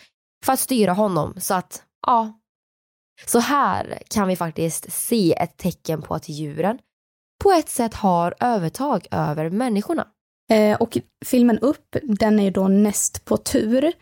för 0.45 0.53
att 0.53 0.61
styra 0.61 0.93
honom 0.93 1.35
så 1.39 1.55
att, 1.55 1.83
ja. 2.07 2.39
Så 3.27 3.39
här 3.39 4.03
kan 4.11 4.29
vi 4.29 4.37
faktiskt 4.37 4.93
se 4.93 5.35
ett 5.39 5.57
tecken 5.57 6.03
på 6.03 6.15
att 6.15 6.29
djuren 6.29 6.79
på 7.43 7.53
ett 7.53 7.69
sätt 7.69 7.95
har 7.95 8.35
övertag 8.41 9.07
över 9.11 9.51
människorna. 9.51 10.07
Eh, 10.51 10.77
och 10.77 10.99
filmen 11.25 11.59
Upp, 11.59 11.97
den 12.03 12.41
är 12.41 12.45
ju 12.45 12.51
då 12.51 12.69
näst 12.69 13.25
på 13.25 13.37
tur. 13.37 13.93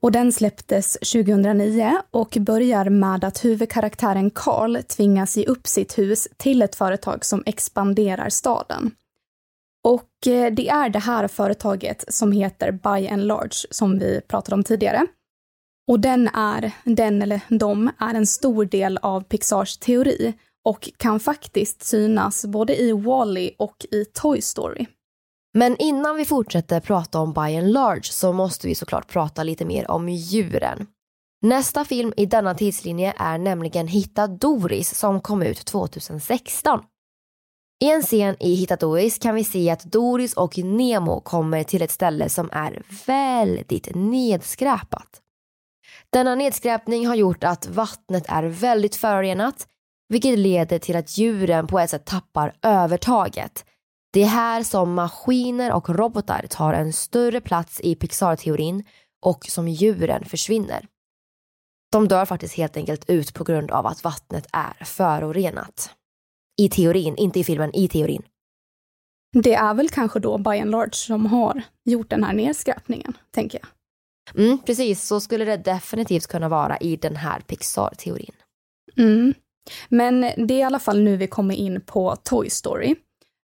Och 0.00 0.12
den 0.12 0.32
släpptes 0.32 0.92
2009 0.92 1.92
och 2.10 2.36
börjar 2.40 2.88
med 2.88 3.24
att 3.24 3.44
huvudkaraktären 3.44 4.30
Carl 4.30 4.82
tvingas 4.82 5.36
ge 5.36 5.44
upp 5.44 5.66
sitt 5.66 5.98
hus 5.98 6.28
till 6.36 6.62
ett 6.62 6.74
företag 6.74 7.24
som 7.24 7.42
expanderar 7.46 8.28
staden. 8.28 8.90
Och 9.84 10.26
eh, 10.26 10.52
det 10.52 10.68
är 10.68 10.88
det 10.88 10.98
här 10.98 11.28
företaget 11.28 12.04
som 12.08 12.32
heter 12.32 12.72
By 12.72 13.08
and 13.08 13.26
Large 13.26 13.56
som 13.70 13.98
vi 13.98 14.20
pratade 14.28 14.54
om 14.54 14.64
tidigare. 14.64 15.06
Och 15.90 16.00
den 16.00 16.28
är, 16.28 16.72
den 16.84 17.22
eller 17.22 17.40
de, 17.48 17.90
är 17.98 18.14
en 18.14 18.26
stor 18.26 18.64
del 18.64 18.98
av 19.02 19.20
Pixars 19.20 19.76
teori 19.76 20.34
och 20.64 20.90
kan 20.96 21.20
faktiskt 21.20 21.82
synas 21.82 22.44
både 22.44 22.76
i 22.76 22.92
Wall-E 22.92 23.50
och 23.58 23.86
i 23.90 24.04
Toy 24.04 24.40
Story. 24.40 24.86
Men 25.54 25.76
innan 25.76 26.16
vi 26.16 26.24
fortsätter 26.24 26.80
prata 26.80 27.18
om 27.20 27.32
By 27.32 27.56
and 27.56 27.72
Large 27.72 28.04
så 28.04 28.32
måste 28.32 28.66
vi 28.66 28.74
såklart 28.74 29.08
prata 29.08 29.42
lite 29.42 29.64
mer 29.64 29.90
om 29.90 30.08
djuren. 30.08 30.86
Nästa 31.42 31.84
film 31.84 32.12
i 32.16 32.26
denna 32.26 32.54
tidslinje 32.54 33.14
är 33.16 33.38
nämligen 33.38 33.88
Hitta 33.88 34.26
Doris 34.26 34.98
som 34.98 35.20
kom 35.20 35.42
ut 35.42 35.64
2016. 35.66 36.80
I 37.82 37.90
en 37.90 38.02
scen 38.02 38.36
i 38.40 38.54
Hitta 38.54 38.76
Doris 38.76 39.18
kan 39.18 39.34
vi 39.34 39.44
se 39.44 39.70
att 39.70 39.84
Doris 39.84 40.34
och 40.34 40.58
Nemo 40.58 41.20
kommer 41.20 41.64
till 41.64 41.82
ett 41.82 41.90
ställe 41.90 42.28
som 42.28 42.48
är 42.52 42.82
väldigt 43.06 43.88
nedskräpat. 43.94 45.20
Denna 46.10 46.34
nedskräpning 46.34 47.06
har 47.06 47.14
gjort 47.14 47.44
att 47.44 47.66
vattnet 47.66 48.24
är 48.28 48.42
väldigt 48.42 48.96
förorenat 48.96 49.66
vilket 50.14 50.38
leder 50.38 50.78
till 50.78 50.96
att 50.96 51.18
djuren 51.18 51.66
på 51.66 51.78
ett 51.78 51.90
sätt 51.90 52.04
tappar 52.04 52.54
övertaget. 52.62 53.64
Det 54.12 54.22
är 54.22 54.26
här 54.26 54.62
som 54.62 54.94
maskiner 54.94 55.72
och 55.72 55.88
robotar 55.88 56.46
tar 56.50 56.72
en 56.72 56.92
större 56.92 57.40
plats 57.40 57.80
i 57.80 57.94
Pixar-teorin 57.94 58.84
och 59.22 59.44
som 59.44 59.68
djuren 59.68 60.24
försvinner. 60.24 60.86
De 61.92 62.08
dör 62.08 62.24
faktiskt 62.24 62.54
helt 62.54 62.76
enkelt 62.76 63.10
ut 63.10 63.34
på 63.34 63.44
grund 63.44 63.70
av 63.70 63.86
att 63.86 64.04
vattnet 64.04 64.46
är 64.52 64.84
förorenat. 64.84 65.90
I 66.58 66.68
teorin, 66.68 67.16
inte 67.16 67.40
i 67.40 67.44
filmen, 67.44 67.74
i 67.74 67.88
teorin. 67.88 68.22
Det 69.32 69.54
är 69.54 69.74
väl 69.74 69.88
kanske 69.88 70.20
då 70.20 70.38
by 70.38 70.58
and 70.58 70.70
large 70.70 70.94
som 70.94 71.26
har 71.26 71.62
gjort 71.84 72.10
den 72.10 72.24
här 72.24 72.32
nedskräpningen, 72.32 73.16
tänker 73.30 73.60
jag. 73.62 73.68
Mm, 74.44 74.58
precis, 74.58 75.02
så 75.02 75.20
skulle 75.20 75.44
det 75.44 75.56
definitivt 75.56 76.26
kunna 76.26 76.48
vara 76.48 76.76
i 76.76 76.96
den 76.96 77.16
här 77.16 77.40
Pixar-teorin. 77.40 78.34
Mm. 78.96 79.34
Men 79.88 80.20
det 80.20 80.54
är 80.54 80.58
i 80.58 80.62
alla 80.62 80.78
fall 80.78 81.00
nu 81.00 81.16
vi 81.16 81.26
kommer 81.26 81.54
in 81.54 81.80
på 81.80 82.16
Toy 82.16 82.50
Story. 82.50 82.94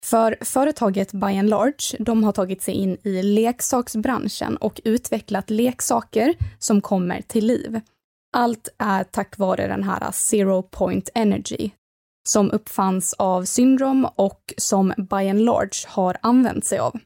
För 0.06 0.38
företaget 0.42 1.12
By 1.12 1.38
and 1.38 1.50
Large, 1.50 1.98
de 2.00 2.24
har 2.24 2.32
tagit 2.32 2.62
sig 2.62 2.74
in 2.74 2.98
i 3.04 3.24
leksaksbranschen 3.24 4.58
och 4.58 4.82
utvecklat 4.84 5.50
leksaker 5.50 6.36
som 6.60 6.82
kommer 6.82 7.22
till 7.22 7.46
liv. 7.46 7.82
Allt 8.38 8.70
är 8.78 9.04
tack 9.04 9.38
vare 9.38 9.68
den 9.68 9.84
här 9.84 10.12
Zero 10.12 10.62
Point 10.62 11.10
Energy 11.14 11.70
som 12.30 12.52
uppfanns 12.52 13.14
av 13.14 13.44
Syndrom 13.44 14.08
och 14.16 14.54
som 14.58 14.94
By 14.98 15.30
and 15.30 15.42
Large 15.42 15.88
har 15.88 16.18
använt 16.22 16.66
sig 16.66 16.80
av. 16.80 17.00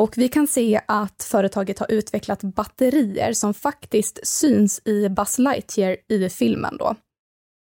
Och 0.00 0.18
vi 0.18 0.28
kan 0.28 0.46
se 0.46 0.80
att 0.88 1.22
företaget 1.22 1.78
har 1.78 1.92
utvecklat 1.92 2.42
batterier 2.42 3.32
som 3.32 3.54
faktiskt 3.54 4.26
syns 4.26 4.80
i 4.84 5.08
Buzz 5.08 5.38
Lightyear 5.38 5.96
i 6.08 6.28
filmen 6.28 6.76
då. 6.76 6.94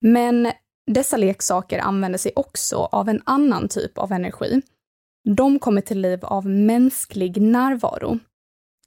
Men 0.01 0.53
dessa 0.87 1.17
leksaker 1.17 1.79
använder 1.79 2.19
sig 2.19 2.33
också 2.37 2.77
av 2.77 3.09
en 3.09 3.23
annan 3.25 3.69
typ 3.69 3.99
av 3.99 4.13
energi. 4.13 4.63
De 5.25 5.59
kommer 5.59 5.81
till 5.81 6.01
liv 6.01 6.25
av 6.25 6.47
mänsklig 6.47 7.43
närvaro. 7.43 8.19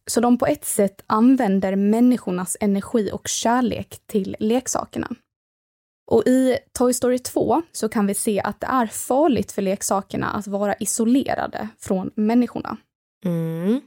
Så 0.10 0.22
de 0.22 0.38
på 0.38 0.46
ett 0.46 0.66
sätt 0.66 1.04
använder 1.08 1.76
människornas 1.76 2.58
energi 2.60 3.10
och 3.14 3.28
kärlek 3.28 4.00
till 4.06 4.36
leksakerna. 4.40 5.10
Och 6.12 6.28
i 6.28 6.58
Toy 6.72 6.94
Story 6.94 7.20
2 7.20 7.62
så 7.72 7.90
kan 7.90 8.08
vi 8.08 8.14
se 8.14 8.42
att 8.42 8.60
det 8.60 8.68
är 8.68 8.88
farligt 8.88 9.52
för 9.52 9.62
leksakerna 9.62 10.30
att 10.30 10.48
vara 10.48 10.76
isolerade 10.76 11.68
från 11.78 12.12
människorna. 12.16 12.78
Mm. 13.26 13.82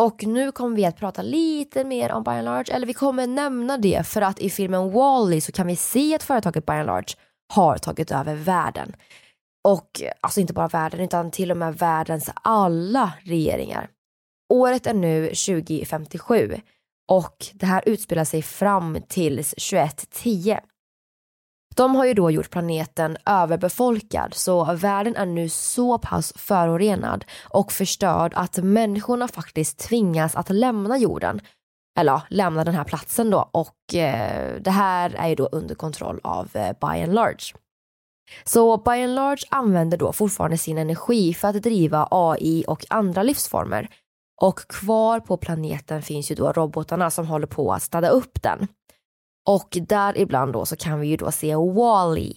Och 0.00 0.24
nu 0.26 0.52
kommer 0.52 0.76
vi 0.76 0.84
att 0.84 0.96
prata 0.96 1.22
lite 1.22 1.84
mer 1.84 2.12
om 2.12 2.22
By 2.22 2.30
and 2.30 2.44
Large, 2.44 2.72
eller 2.72 2.86
vi 2.86 2.94
kommer 2.94 3.26
nämna 3.26 3.78
det 3.78 4.06
för 4.06 4.22
att 4.22 4.40
i 4.40 4.50
filmen 4.50 4.90
Wall-E 4.92 5.40
så 5.40 5.52
kan 5.52 5.66
vi 5.66 5.76
se 5.76 6.14
att 6.14 6.22
företaget 6.22 6.66
By 6.66 6.72
and 6.72 6.86
Large 6.86 7.14
har 7.54 7.78
tagit 7.78 8.10
över 8.10 8.34
världen. 8.34 8.92
Och 9.68 10.02
alltså 10.20 10.40
inte 10.40 10.52
bara 10.52 10.68
världen 10.68 11.00
utan 11.00 11.30
till 11.30 11.50
och 11.50 11.56
med 11.56 11.78
världens 11.78 12.30
alla 12.34 13.12
regeringar. 13.20 13.88
Året 14.52 14.86
är 14.86 14.94
nu 14.94 15.26
2057 15.26 16.54
och 17.10 17.36
det 17.52 17.66
här 17.66 17.82
utspelar 17.86 18.24
sig 18.24 18.42
fram 18.42 18.98
tills 19.08 19.50
2110. 19.50 20.58
De 21.76 21.94
har 21.94 22.04
ju 22.04 22.14
då 22.14 22.30
gjort 22.30 22.50
planeten 22.50 23.16
överbefolkad 23.26 24.34
så 24.34 24.64
världen 24.74 25.16
är 25.16 25.26
nu 25.26 25.48
så 25.48 25.98
pass 25.98 26.32
förorenad 26.36 27.24
och 27.44 27.72
förstörd 27.72 28.32
att 28.34 28.58
människorna 28.58 29.28
faktiskt 29.28 29.78
tvingas 29.78 30.36
att 30.36 30.50
lämna 30.50 30.98
jorden. 30.98 31.40
Eller 31.98 32.12
ja, 32.12 32.22
lämna 32.28 32.64
den 32.64 32.74
här 32.74 32.84
platsen 32.84 33.30
då 33.30 33.50
och 33.52 33.94
eh, 33.94 34.60
det 34.60 34.70
här 34.70 35.14
är 35.14 35.28
ju 35.28 35.34
då 35.34 35.46
under 35.52 35.74
kontroll 35.74 36.20
av 36.24 36.48
eh, 36.52 36.70
By 36.80 37.02
and 37.02 37.14
Large. 37.14 37.54
Så 38.44 38.76
By 38.76 39.02
and 39.02 39.14
Large 39.14 39.42
använder 39.50 39.98
då 39.98 40.12
fortfarande 40.12 40.58
sin 40.58 40.78
energi 40.78 41.34
för 41.34 41.48
att 41.48 41.62
driva 41.62 42.08
AI 42.10 42.64
och 42.66 42.84
andra 42.90 43.22
livsformer. 43.22 43.88
Och 44.40 44.58
kvar 44.58 45.20
på 45.20 45.36
planeten 45.36 46.02
finns 46.02 46.30
ju 46.30 46.34
då 46.34 46.52
robotarna 46.52 47.10
som 47.10 47.26
håller 47.26 47.46
på 47.46 47.72
att 47.72 47.82
städa 47.82 48.08
upp 48.08 48.42
den. 48.42 48.68
Och 49.48 49.78
där 49.88 50.18
ibland 50.18 50.52
då 50.52 50.66
så 50.66 50.76
kan 50.76 51.00
vi 51.00 51.06
ju 51.06 51.16
då 51.16 51.30
se 51.30 51.54
Wally. 51.54 52.34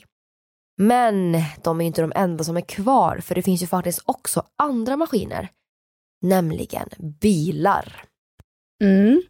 Men 0.78 1.36
de 1.64 1.82
är 1.82 1.86
inte 1.86 2.02
de 2.02 2.12
enda 2.16 2.44
som 2.44 2.58
är 2.58 2.62
kvar 2.62 3.18
för 3.18 3.36
det 3.36 3.42
finns 3.42 3.64
ju 3.64 3.68
faktiskt 3.68 4.02
också 4.06 4.44
andra 4.58 4.98
maskiner. 4.98 5.50
Nämligen 6.22 6.90
bilar. 7.22 8.06
Mm. 8.84 9.22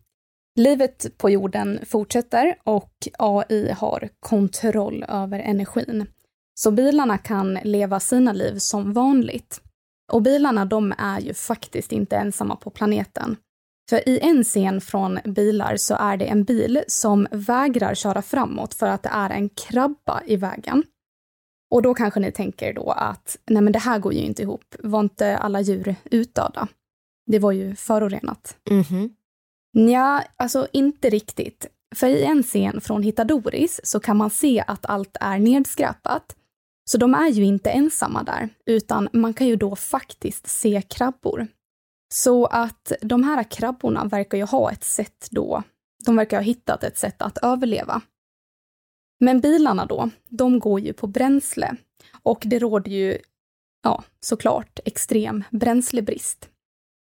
Livet 0.56 1.18
på 1.18 1.30
jorden 1.30 1.80
fortsätter 1.86 2.58
och 2.64 2.94
AI 3.18 3.72
har 3.72 4.10
kontroll 4.20 5.06
över 5.08 5.40
energin. 5.40 6.08
Så 6.60 6.72
bilarna 6.72 7.18
kan 7.18 7.54
leva 7.54 8.00
sina 8.00 8.34
liv 8.34 8.58
som 8.58 8.94
vanligt. 8.94 9.62
Och 10.12 10.22
bilarna 10.22 10.66
de 10.66 10.94
är 10.98 11.20
ju 11.20 11.34
faktiskt 11.34 11.92
inte 11.92 12.16
ensamma 12.16 12.56
på 12.56 12.70
planeten. 12.70 13.38
För 13.90 14.10
i 14.10 14.20
en 14.20 14.44
scen 14.44 14.82
från 14.82 15.20
bilar 15.26 15.78
så 15.78 15.96
är 15.96 16.18
det 16.18 16.26
en 16.26 16.44
bil 16.44 16.84
som 16.88 17.28
vägrar 17.32 17.96
köra 17.96 18.22
framåt 18.22 18.74
för 18.74 18.88
att 18.88 19.04
det 19.04 19.10
är 19.10 19.30
en 19.30 19.50
krabba 19.50 20.22
i 20.26 20.36
vägen. 20.36 20.84
Och 21.72 21.82
då 21.82 21.94
kanske 21.94 22.20
ni 22.20 22.32
tänker 22.32 22.74
då 22.74 22.92
att 22.92 23.38
nej 23.46 23.62
men 23.62 23.74
det 23.74 23.80
här 23.80 24.00
går 24.00 24.14
ju 24.14 24.20
inte 24.20 24.42
ihop. 24.42 24.76
Var 24.80 25.00
inte 25.00 25.38
alla 25.38 25.62
djur 25.62 25.96
utdöda? 26.04 26.68
Det 27.26 27.40
var 27.40 27.52
ju 27.52 27.76
förorenat. 27.76 28.58
Mm 28.70 28.84
-hmm. 28.84 29.10
Ja, 29.72 30.24
alltså 30.36 30.68
inte 30.72 31.10
riktigt. 31.10 31.68
För 31.96 32.08
i 32.08 32.24
en 32.24 32.44
scen 32.44 32.82
från 32.82 33.04
Hitta 33.04 33.24
Doris 33.24 33.82
så 33.84 34.00
kan 34.00 34.18
man 34.18 34.30
se 34.30 34.64
att 34.68 34.86
allt 34.86 35.18
är 35.22 35.40
nedskräpat. 35.40 36.36
Så 36.90 36.98
de 36.98 37.14
är 37.14 37.30
ju 37.30 37.44
inte 37.44 37.70
ensamma 37.70 38.24
där, 38.24 38.50
utan 38.66 39.10
man 39.14 39.34
kan 39.34 39.48
ju 39.48 39.56
då 39.56 39.76
faktiskt 39.76 40.48
se 40.48 40.82
krabbor. 40.82 41.48
Så 42.14 42.46
att 42.46 42.92
de 43.02 43.24
här 43.24 43.44
krabborna 43.44 44.06
verkar 44.06 44.38
ju 44.38 44.44
ha 44.44 44.72
ett 44.72 44.84
sätt 44.84 45.28
då, 45.32 45.64
de 46.06 46.16
verkar 46.16 46.38
ha 46.38 46.44
hittat 46.44 46.84
ett 46.84 46.98
sätt 46.98 47.22
att 47.22 47.38
överleva. 47.38 48.02
Men 49.20 49.42
bilarna 49.42 49.86
då, 49.86 50.10
de 50.30 50.60
går 50.60 50.80
ju 50.80 50.94
på 50.94 51.08
bränsle 51.08 51.76
och 52.24 52.44
det 52.46 52.60
råder 52.60 52.92
ju, 52.92 53.18
ja, 53.84 54.04
såklart 54.20 54.80
extrem 54.86 55.44
bränslebrist. 55.52 56.50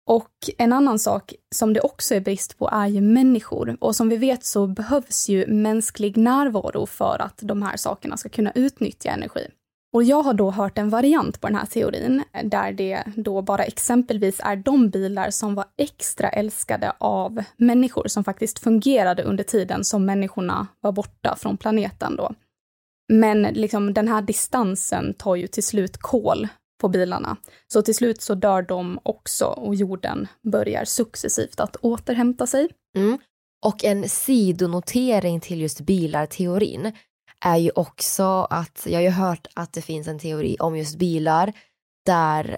Och 0.07 0.31
en 0.57 0.73
annan 0.73 0.99
sak 0.99 1.33
som 1.55 1.73
det 1.73 1.81
också 1.81 2.15
är 2.15 2.21
brist 2.21 2.57
på 2.57 2.69
är 2.71 2.87
ju 2.87 3.01
människor. 3.01 3.77
Och 3.79 3.95
som 3.95 4.09
vi 4.09 4.17
vet 4.17 4.45
så 4.45 4.67
behövs 4.67 5.29
ju 5.29 5.47
mänsklig 5.47 6.17
närvaro 6.17 6.85
för 6.85 7.21
att 7.21 7.37
de 7.37 7.61
här 7.61 7.77
sakerna 7.77 8.17
ska 8.17 8.29
kunna 8.29 8.51
utnyttja 8.51 9.09
energi. 9.09 9.47
Och 9.95 10.03
jag 10.03 10.23
har 10.23 10.33
då 10.33 10.51
hört 10.51 10.77
en 10.77 10.89
variant 10.89 11.41
på 11.41 11.47
den 11.47 11.55
här 11.55 11.65
teorin 11.65 12.23
eh, 12.33 12.45
där 12.45 12.71
det 12.71 13.03
då 13.15 13.41
bara 13.41 13.63
exempelvis 13.63 14.39
är 14.43 14.55
de 14.55 14.89
bilar 14.89 15.29
som 15.29 15.55
var 15.55 15.65
extra 15.77 16.29
älskade 16.29 16.93
av 16.97 17.43
människor 17.57 18.07
som 18.07 18.23
faktiskt 18.23 18.59
fungerade 18.59 19.23
under 19.23 19.43
tiden 19.43 19.83
som 19.83 20.05
människorna 20.05 20.67
var 20.81 20.91
borta 20.91 21.35
från 21.39 21.57
planeten 21.57 22.15
då. 22.15 22.33
Men 23.13 23.41
liksom 23.41 23.93
den 23.93 24.07
här 24.07 24.21
distansen 24.21 25.13
tar 25.13 25.35
ju 25.35 25.47
till 25.47 25.63
slut 25.63 25.97
kol 25.97 26.47
på 26.81 26.87
bilarna. 26.87 27.37
Så 27.67 27.81
till 27.81 27.95
slut 27.95 28.21
så 28.21 28.35
dör 28.35 28.61
de 28.61 28.99
också 29.03 29.45
och 29.45 29.75
jorden 29.75 30.27
börjar 30.51 30.85
successivt 30.85 31.59
att 31.59 31.75
återhämta 31.75 32.47
sig. 32.47 32.69
Mm. 32.97 33.17
Och 33.65 33.83
en 33.83 34.09
sidonotering 34.09 35.39
till 35.39 35.61
just 35.61 35.81
bilarteorin 35.81 36.91
är 37.45 37.57
ju 37.57 37.71
också 37.75 38.47
att 38.49 38.83
jag 38.85 38.97
har 38.97 39.01
ju 39.01 39.09
hört 39.09 39.47
att 39.53 39.73
det 39.73 39.81
finns 39.81 40.07
en 40.07 40.19
teori 40.19 40.57
om 40.59 40.77
just 40.77 40.97
bilar 40.97 41.53
där 42.05 42.57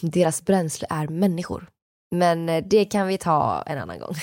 deras 0.00 0.44
bränsle 0.44 0.86
är 0.90 1.08
människor. 1.08 1.70
Men 2.10 2.48
eh, 2.48 2.64
det 2.66 2.84
kan 2.84 3.06
vi 3.06 3.18
ta 3.18 3.62
en 3.66 3.78
annan 3.78 3.98
gång. 3.98 4.14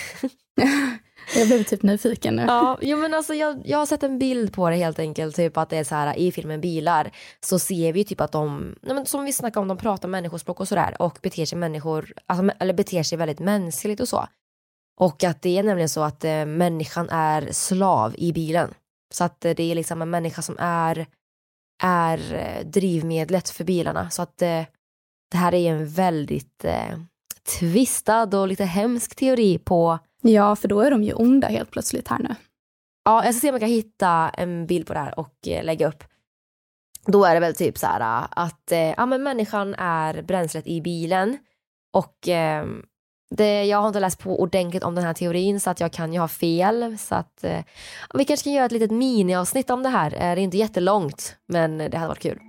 jag 1.35 1.47
blev 1.47 1.63
typ 1.63 1.83
nyfiken 1.83 2.35
nu. 2.35 2.41
Ja, 2.47 2.77
jo, 2.81 2.97
men 2.97 3.13
alltså 3.13 3.33
jag, 3.33 3.61
jag 3.65 3.77
har 3.77 3.85
sett 3.85 4.03
en 4.03 4.19
bild 4.19 4.53
på 4.53 4.69
det 4.69 4.75
helt 4.75 4.99
enkelt, 4.99 5.35
typ 5.35 5.57
att 5.57 5.69
det 5.69 5.77
är 5.77 5.83
så 5.83 5.95
här 5.95 6.17
i 6.17 6.31
filmen 6.31 6.61
Bilar 6.61 7.11
så 7.39 7.59
ser 7.59 7.93
vi 7.93 8.03
typ 8.03 8.21
att 8.21 8.31
de, 8.31 8.75
men 8.81 9.05
som 9.05 9.25
vi 9.25 9.33
snackade 9.33 9.61
om, 9.61 9.67
de 9.67 9.77
pratar 9.77 10.07
människospråk 10.07 10.59
och 10.59 10.67
sådär 10.67 10.95
och 10.99 11.19
beter 11.21 11.45
sig 11.45 11.57
människor, 11.57 12.13
alltså, 12.25 12.55
eller 12.59 12.73
beter 12.73 13.03
sig 13.03 13.17
väldigt 13.17 13.39
mänskligt 13.39 14.01
och 14.01 14.07
så. 14.07 14.27
Och 14.99 15.23
att 15.23 15.41
det 15.41 15.57
är 15.57 15.63
nämligen 15.63 15.89
så 15.89 16.01
att 16.01 16.23
eh, 16.23 16.45
människan 16.45 17.09
är 17.09 17.51
slav 17.51 18.15
i 18.17 18.33
bilen. 18.33 18.73
Så 19.15 19.23
att 19.23 19.41
det 19.41 19.59
är 19.59 19.75
liksom 19.75 20.01
en 20.01 20.09
människa 20.09 20.41
som 20.41 20.55
är, 20.59 21.05
är 21.83 22.33
eh, 22.33 22.65
drivmedlet 22.65 23.49
för 23.49 23.63
bilarna. 23.63 24.09
Så 24.09 24.21
att 24.21 24.37
det, 24.37 24.47
eh, 24.47 24.65
det 25.31 25.37
här 25.37 25.53
är 25.53 25.71
en 25.71 25.87
väldigt 25.87 26.65
eh, 26.65 26.99
tvistad 27.59 28.39
och 28.39 28.47
lite 28.47 28.65
hemsk 28.65 29.15
teori 29.15 29.57
på... 29.57 29.99
Ja, 30.21 30.55
för 30.55 30.67
då 30.67 30.81
är 30.81 30.91
de 30.91 31.03
ju 31.03 31.13
onda 31.13 31.47
helt 31.47 31.71
plötsligt 31.71 32.07
här 32.07 32.19
nu. 32.19 32.35
Ja, 33.05 33.25
jag 33.25 33.33
ska 33.33 33.41
se 33.41 33.49
om 33.49 33.53
jag 33.53 33.61
kan 33.61 33.69
hitta 33.69 34.29
en 34.29 34.67
bild 34.67 34.87
på 34.87 34.93
det 34.93 34.99
här 34.99 35.19
och 35.19 35.47
eh, 35.47 35.63
lägga 35.63 35.87
upp. 35.87 36.03
Då 37.05 37.25
är 37.25 37.33
det 37.33 37.39
väl 37.39 37.55
typ 37.55 37.77
så 37.77 37.87
här 37.87 38.27
att 38.31 38.71
eh, 38.71 38.79
ja, 38.79 39.05
men 39.05 39.23
människan 39.23 39.75
är 39.75 40.21
bränslet 40.21 40.67
i 40.67 40.81
bilen 40.81 41.37
och 41.93 42.27
eh, 42.27 42.65
det, 43.37 43.65
jag 43.65 43.77
har 43.77 43.87
inte 43.87 43.99
läst 43.99 44.19
på 44.19 44.41
ordentligt 44.41 44.83
om 44.83 44.95
den 44.95 45.03
här 45.03 45.13
teorin 45.13 45.59
så 45.59 45.69
att 45.69 45.79
jag 45.79 45.91
kan 45.91 46.13
ju 46.13 46.19
ha 46.19 46.27
fel. 46.27 46.97
Så 46.97 47.15
att, 47.15 47.43
eh, 47.43 47.59
vi 48.13 48.25
kanske 48.25 48.43
kan 48.43 48.53
göra 48.53 48.65
ett 48.65 48.71
litet 48.71 48.91
miniavsnitt 48.91 49.69
om 49.69 49.83
det 49.83 49.89
här. 49.89 50.13
Eh, 50.13 50.19
det 50.19 50.25
är 50.25 50.37
inte 50.37 50.57
jättelångt 50.57 51.35
men 51.47 51.77
det 51.77 51.97
hade 51.97 52.07
varit 52.07 52.19
kul. 52.19 52.39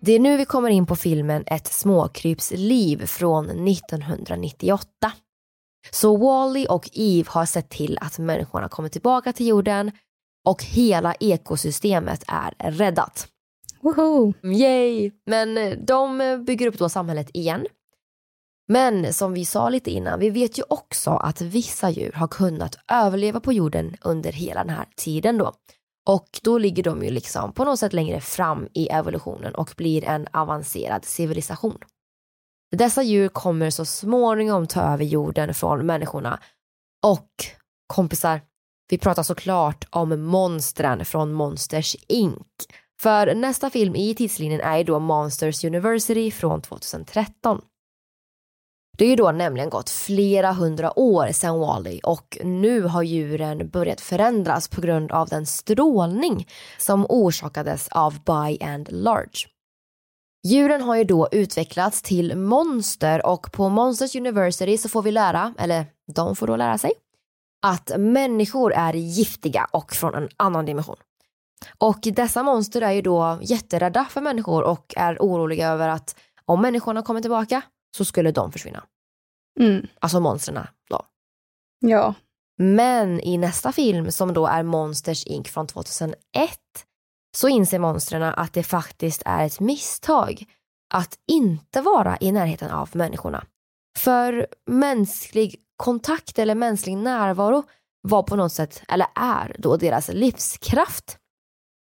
Det 0.00 0.12
är 0.12 0.20
nu 0.20 0.36
vi 0.36 0.44
kommer 0.44 0.68
in 0.68 0.86
på 0.86 0.96
filmen 0.96 1.44
Ett 1.46 1.66
småkryps 1.66 2.52
liv 2.56 3.06
från 3.06 3.68
1998. 3.68 5.12
Så 5.90 6.16
Wally 6.16 6.66
och 6.66 6.90
Eve 6.92 7.30
har 7.30 7.46
sett 7.46 7.70
till 7.70 7.98
att 8.00 8.18
människorna 8.18 8.68
kommer 8.68 8.88
tillbaka 8.88 9.32
till 9.32 9.46
jorden 9.46 9.92
och 10.44 10.64
hela 10.64 11.14
ekosystemet 11.14 12.24
är 12.26 12.70
räddat. 12.70 13.28
Woho! 13.86 14.32
Mm, 14.42 14.56
yay! 14.56 15.12
Men 15.26 15.58
eh, 15.58 15.78
de 15.78 16.20
eh, 16.20 16.38
bygger 16.38 16.66
upp 16.66 16.78
då 16.78 16.88
samhället 16.88 17.30
igen. 17.32 17.66
Men 18.68 19.12
som 19.12 19.34
vi 19.34 19.44
sa 19.44 19.68
lite 19.68 19.90
innan, 19.90 20.20
vi 20.20 20.30
vet 20.30 20.58
ju 20.58 20.62
också 20.68 21.10
att 21.10 21.40
vissa 21.40 21.90
djur 21.90 22.12
har 22.12 22.28
kunnat 22.28 22.78
överleva 22.92 23.40
på 23.40 23.52
jorden 23.52 23.96
under 24.00 24.32
hela 24.32 24.64
den 24.64 24.74
här 24.74 24.86
tiden 24.96 25.38
då. 25.38 25.52
Och 26.06 26.40
då 26.42 26.58
ligger 26.58 26.82
de 26.82 27.04
ju 27.04 27.10
liksom 27.10 27.52
på 27.52 27.64
något 27.64 27.78
sätt 27.78 27.92
längre 27.92 28.20
fram 28.20 28.68
i 28.74 28.88
evolutionen 28.88 29.54
och 29.54 29.74
blir 29.76 30.04
en 30.04 30.26
avancerad 30.32 31.04
civilisation. 31.04 31.78
Dessa 32.76 33.02
djur 33.02 33.28
kommer 33.28 33.70
så 33.70 33.84
småningom 33.84 34.66
ta 34.66 34.80
över 34.80 35.04
jorden 35.04 35.54
från 35.54 35.86
människorna. 35.86 36.40
Och 37.06 37.30
kompisar, 37.86 38.40
vi 38.88 38.98
pratar 38.98 39.22
såklart 39.22 39.84
om 39.90 40.20
monstren 40.22 41.04
från 41.04 41.32
Monsters 41.32 41.96
Inc. 42.08 42.46
För 43.00 43.34
nästa 43.34 43.70
film 43.70 43.96
i 43.96 44.14
tidslinjen 44.14 44.60
är 44.60 44.78
ju 44.78 44.84
då 44.84 44.98
Monsters 44.98 45.64
University 45.64 46.30
från 46.30 46.62
2013. 46.62 47.62
Det 48.98 49.04
är 49.04 49.08
ju 49.08 49.16
då 49.16 49.32
nämligen 49.32 49.70
gått 49.70 49.90
flera 49.90 50.52
hundra 50.52 50.98
år 50.98 51.32
sedan 51.32 51.58
Wally 51.58 52.00
och 52.02 52.38
nu 52.44 52.82
har 52.82 53.02
djuren 53.02 53.68
börjat 53.68 54.00
förändras 54.00 54.68
på 54.68 54.80
grund 54.80 55.12
av 55.12 55.28
den 55.28 55.46
strålning 55.46 56.48
som 56.78 57.06
orsakades 57.08 57.88
av 57.88 58.12
By 58.12 58.64
and 58.64 58.88
Large. 58.92 59.48
Djuren 60.46 60.82
har 60.82 60.96
ju 60.96 61.04
då 61.04 61.28
utvecklats 61.32 62.02
till 62.02 62.36
monster 62.36 63.26
och 63.26 63.52
på 63.52 63.68
Monsters 63.68 64.16
University 64.16 64.78
så 64.78 64.88
får 64.88 65.02
vi 65.02 65.10
lära, 65.10 65.54
eller 65.58 65.86
de 66.14 66.36
får 66.36 66.46
då 66.46 66.56
lära 66.56 66.78
sig, 66.78 66.92
att 67.66 67.92
människor 67.98 68.72
är 68.72 68.94
giftiga 68.94 69.66
och 69.72 69.92
från 69.92 70.14
en 70.14 70.28
annan 70.36 70.66
dimension. 70.66 70.96
Och 71.78 71.98
dessa 72.00 72.42
monster 72.42 72.82
är 72.82 72.92
ju 72.92 73.02
då 73.02 73.38
jätterädda 73.42 74.04
för 74.04 74.20
människor 74.20 74.62
och 74.62 74.94
är 74.96 75.18
oroliga 75.20 75.68
över 75.68 75.88
att 75.88 76.16
om 76.44 76.62
människorna 76.62 77.02
kommer 77.02 77.20
tillbaka 77.20 77.62
så 77.96 78.04
skulle 78.04 78.30
de 78.32 78.52
försvinna. 78.52 78.84
Mm. 79.60 79.86
Alltså 80.00 80.20
monstren 80.20 80.66
då. 80.90 81.02
Ja. 81.80 82.14
Men 82.58 83.20
i 83.20 83.38
nästa 83.38 83.72
film 83.72 84.10
som 84.10 84.32
då 84.32 84.46
är 84.46 84.62
Monsters 84.62 85.26
Inc 85.26 85.48
från 85.48 85.66
2001 85.66 86.16
så 87.36 87.48
inser 87.48 87.78
monstren 87.78 88.22
att 88.22 88.52
det 88.52 88.62
faktiskt 88.62 89.22
är 89.24 89.46
ett 89.46 89.60
misstag 89.60 90.44
att 90.94 91.18
inte 91.26 91.80
vara 91.80 92.16
i 92.20 92.32
närheten 92.32 92.70
av 92.70 92.90
människorna. 92.92 93.44
För 93.98 94.46
mänsklig 94.66 95.56
kontakt 95.76 96.38
eller 96.38 96.54
mänsklig 96.54 96.96
närvaro 96.96 97.64
var 98.02 98.22
på 98.22 98.36
något 98.36 98.52
sätt, 98.52 98.82
eller 98.88 99.06
är 99.14 99.56
då 99.58 99.76
deras 99.76 100.08
livskraft. 100.08 101.18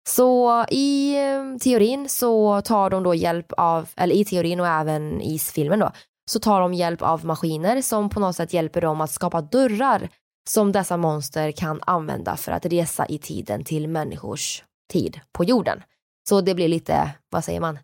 Så 0.07 0.65
i 0.69 1.17
eh, 1.17 1.57
teorin 1.61 2.09
så 2.09 2.61
tar 2.61 2.89
de 2.89 3.03
då 3.03 3.15
hjälp 3.15 3.51
av, 3.57 3.89
eller 3.95 4.15
i 4.15 4.25
teorin 4.25 4.59
och 4.59 4.67
även 4.67 5.21
i 5.21 5.39
filmen 5.39 5.79
då, 5.79 5.91
så 6.31 6.39
tar 6.39 6.61
de 6.61 6.73
hjälp 6.73 7.01
av 7.01 7.25
maskiner 7.25 7.81
som 7.81 8.09
på 8.09 8.19
något 8.19 8.35
sätt 8.35 8.53
hjälper 8.53 8.81
dem 8.81 9.01
att 9.01 9.11
skapa 9.11 9.41
dörrar 9.41 10.09
som 10.49 10.71
dessa 10.71 10.97
monster 10.97 11.51
kan 11.51 11.81
använda 11.85 12.37
för 12.37 12.51
att 12.51 12.65
resa 12.65 13.05
i 13.05 13.17
tiden 13.17 13.63
till 13.63 13.87
människors 13.87 14.63
tid 14.93 15.19
på 15.31 15.43
jorden. 15.43 15.83
Så 16.29 16.41
det 16.41 16.55
blir 16.55 16.67
lite, 16.67 17.11
vad 17.29 17.43
säger 17.43 17.59
man, 17.59 17.79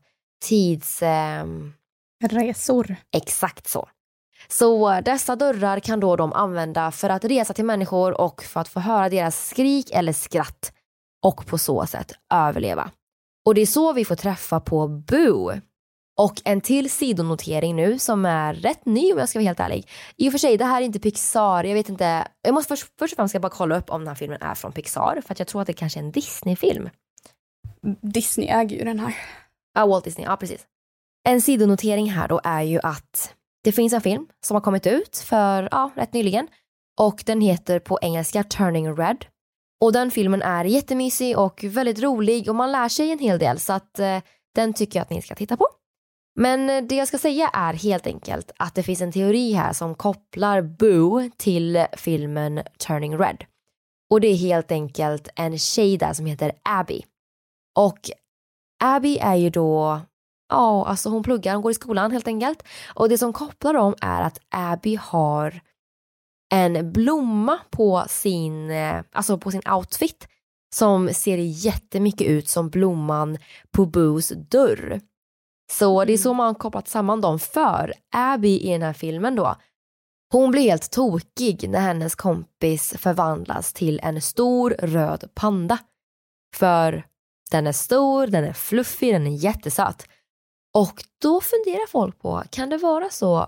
tids... 0.46 1.02
Eh... 1.02 1.46
Resor. 2.24 2.96
Exakt 3.16 3.68
så. 3.68 3.90
Så 4.48 5.02
dessa 5.02 5.36
dörrar 5.36 5.80
kan 5.80 6.00
då 6.00 6.16
de 6.16 6.34
använda 6.34 6.92
för 6.92 7.10
att 7.10 7.26
resa 7.26 7.54
till 7.54 7.66
människor 7.66 8.22
och 8.22 8.44
för 8.44 8.60
att 8.60 8.68
få 8.68 8.80
höra 8.80 9.10
deras 9.10 9.48
skrik 9.48 9.92
eller 9.92 10.14
skratt 10.14 10.74
och 11.24 11.46
på 11.46 11.58
så 11.58 11.86
sätt 11.86 12.12
överleva. 12.34 12.92
Och 13.46 13.56
det 13.56 13.62
är 13.62 13.66
så 13.66 13.94
vi 13.94 14.06
får 14.06 14.16
träffa 14.16 14.60
på 14.60 14.88
Boo. 14.88 15.52
Och 16.20 16.42
en 16.46 16.62
till 16.62 16.90
sidonotering 16.90 17.76
nu 17.76 18.00
som 18.00 18.26
är 18.26 18.54
rätt 18.54 18.86
ny 18.86 19.14
om 19.14 19.20
jag 19.20 19.30
ska 19.30 19.40
vara 19.40 19.48
helt 19.48 19.60
ärlig. 19.60 19.88
I 20.18 20.28
och 20.28 20.32
för 20.32 20.40
sig, 20.40 20.58
det 20.58 20.66
här 20.66 20.82
är 20.82 20.86
inte 20.86 21.00
Pixar, 21.00 21.64
jag 21.64 21.74
vet 21.74 21.90
inte. 21.90 22.28
Jag 22.42 22.54
måste 22.54 22.68
först, 22.68 22.94
först 23.00 23.14
och 23.14 23.16
främst 23.16 23.32
ska 23.32 23.36
jag 23.36 23.42
bara 23.42 23.50
kolla 23.50 23.78
upp 23.78 23.90
om 23.90 24.02
den 24.02 24.08
här 24.08 24.16
filmen 24.16 24.42
är 24.42 24.56
från 24.56 24.72
Pixar 24.72 25.22
för 25.26 25.34
att 25.34 25.40
jag 25.40 25.48
tror 25.48 25.62
att 25.62 25.68
det 25.68 25.74
kanske 25.74 26.00
är 26.00 26.04
en 26.04 26.12
Disney-film. 26.12 26.90
Disney 28.02 28.48
äger 28.48 28.78
ju 28.78 28.84
den 28.84 29.00
här. 29.00 29.16
Ja, 29.74 29.86
Walt 29.86 30.04
Disney, 30.04 30.26
ja 30.28 30.38
precis. 30.38 30.66
En 31.30 31.42
sidonotering 31.42 32.12
här 32.12 32.28
då 32.28 32.42
är 32.44 32.62
ju 32.62 32.80
att 32.84 33.36
det 33.64 33.72
finns 33.72 33.94
en 33.94 34.02
film 34.02 34.28
som 34.46 34.56
har 34.56 34.62
kommit 34.62 34.88
ut 34.88 35.18
för, 35.18 35.68
ja, 35.72 35.92
rätt 35.96 36.14
nyligen. 36.14 36.48
Och 37.00 37.24
den 37.26 37.42
heter 37.42 37.80
på 37.80 38.00
engelska 38.02 38.44
Turning 38.44 38.96
Red. 38.96 39.26
Och 39.82 39.94
den 39.94 40.12
filmen 40.12 40.42
är 40.42 40.66
jättemysig 40.66 41.38
och 41.38 41.64
väldigt 41.64 42.00
rolig 42.00 42.50
och 42.50 42.56
man 42.56 42.72
lär 42.72 42.90
sig 42.90 43.12
en 43.12 43.20
hel 43.20 43.40
del 43.40 43.60
så 43.60 43.74
att 43.74 44.00
eh, 44.00 44.22
den 44.56 44.74
tycker 44.74 45.00
jag 45.00 45.04
att 45.04 45.10
ni 45.10 45.22
ska 45.22 45.36
titta 45.36 45.58
på. 45.58 45.68
Men 46.36 46.70
eh, 46.70 46.84
det 46.84 46.96
jag 46.96 47.08
ska 47.08 47.18
säga 47.18 47.48
är 47.54 47.74
helt 47.74 48.08
enkelt 48.08 48.52
att 48.58 48.76
det 48.76 48.84
finns 48.84 49.02
en 49.02 49.12
teori 49.12 49.54
här 49.54 49.74
som 49.74 49.96
kopplar 49.96 50.62
Boo 50.62 51.30
till 51.38 51.86
filmen 51.94 52.62
Turning 52.88 53.18
Red. 53.18 53.46
Och 54.10 54.22
det 54.22 54.28
är 54.28 54.36
helt 54.36 54.72
enkelt 54.72 55.30
en 55.36 55.58
tjej 55.58 55.98
där 55.98 56.14
som 56.14 56.26
heter 56.26 56.52
Abby. 56.64 57.06
Och 57.78 58.00
Abby 58.84 59.18
är 59.18 59.36
ju 59.36 59.50
då, 59.50 60.02
ja 60.50 60.86
alltså 60.86 61.10
hon 61.10 61.24
pluggar, 61.24 61.54
hon 61.54 61.62
går 61.62 61.72
i 61.72 61.76
skolan 61.76 62.12
helt 62.12 62.28
enkelt. 62.28 62.64
Och 62.96 63.10
det 63.10 63.18
som 63.18 63.34
kopplar 63.34 63.74
dem 63.74 63.96
är 64.02 64.22
att 64.22 64.40
Abby 64.50 64.96
har 64.96 65.62
en 66.52 66.92
blomma 66.92 67.60
på 67.70 68.06
sin, 68.10 68.72
eh, 68.72 69.04
alltså 69.12 69.38
på 69.38 69.52
sin 69.52 69.62
outfit 69.70 70.28
som 70.76 71.14
ser 71.14 71.38
jättemycket 71.38 72.28
ut 72.28 72.50
som 72.50 72.70
blomman 72.70 73.38
på 73.72 73.86
Boos 73.86 74.30
dörr. 74.30 75.02
Så 75.72 76.06
det 76.06 76.14
är 76.14 76.18
så 76.18 76.30
mm. 76.30 76.38
man 76.38 76.56
kopplat 76.56 76.88
samman 76.88 77.22
dem 77.22 77.40
för 77.40 77.94
Abby 78.12 78.60
i 78.60 78.72
den 78.72 78.82
här 78.82 78.94
filmen 78.94 79.36
då. 79.36 79.56
Hon 80.32 80.52
blir 80.52 80.62
helt 80.62 80.92
tokig 80.92 81.70
när 81.70 81.80
hennes 81.80 82.16
kompis 82.16 82.94
förvandlas 82.98 83.74
till 83.74 84.00
en 84.04 84.22
stor 84.22 84.70
röd 84.80 85.30
panda. 85.34 85.78
För 86.56 87.08
den 87.52 87.68
är 87.68 87.72
stor, 87.72 88.28
den 88.28 88.44
är 88.44 88.54
fluffig, 88.54 89.14
den 89.14 89.28
är 89.28 89.44
jättesöt. 89.44 90.08
Och 90.74 91.04
då 91.22 91.42
funderar 91.42 91.88
folk 91.88 92.20
på, 92.20 92.44
kan 92.50 92.70
det 92.70 92.78
vara 92.78 93.10
så 93.10 93.48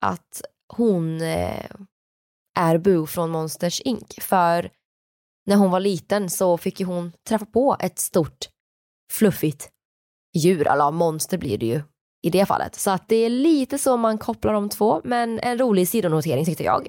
att 0.00 0.42
hon 0.68 1.22
eh, 1.22 1.70
är 2.58 2.78
Boo 2.78 3.06
från 3.06 3.30
Monsters 3.30 3.80
Inc? 3.80 4.20
För 4.20 4.70
när 5.46 5.56
hon 5.56 5.70
var 5.70 5.80
liten 5.80 6.30
så 6.30 6.58
fick 6.58 6.80
ju 6.80 6.86
hon 6.86 7.12
träffa 7.28 7.46
på 7.46 7.76
ett 7.80 7.98
stort 7.98 8.48
fluffigt 9.12 9.68
djur, 10.36 10.68
eller 10.68 10.90
monster 10.90 11.38
blir 11.38 11.58
det 11.58 11.66
ju 11.66 11.82
i 12.22 12.30
det 12.30 12.46
fallet. 12.46 12.74
Så 12.74 12.90
att 12.90 13.08
det 13.08 13.16
är 13.16 13.30
lite 13.30 13.78
så 13.78 13.96
man 13.96 14.18
kopplar 14.18 14.52
de 14.52 14.68
två, 14.68 15.00
men 15.04 15.40
en 15.40 15.58
rolig 15.58 15.88
sidonotering 15.88 16.44
tyckte 16.44 16.64
jag. 16.64 16.88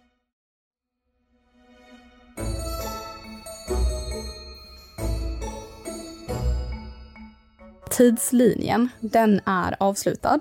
Tidslinjen, 8.01 8.89
den 8.99 9.41
är 9.45 9.75
avslutad. 9.79 10.39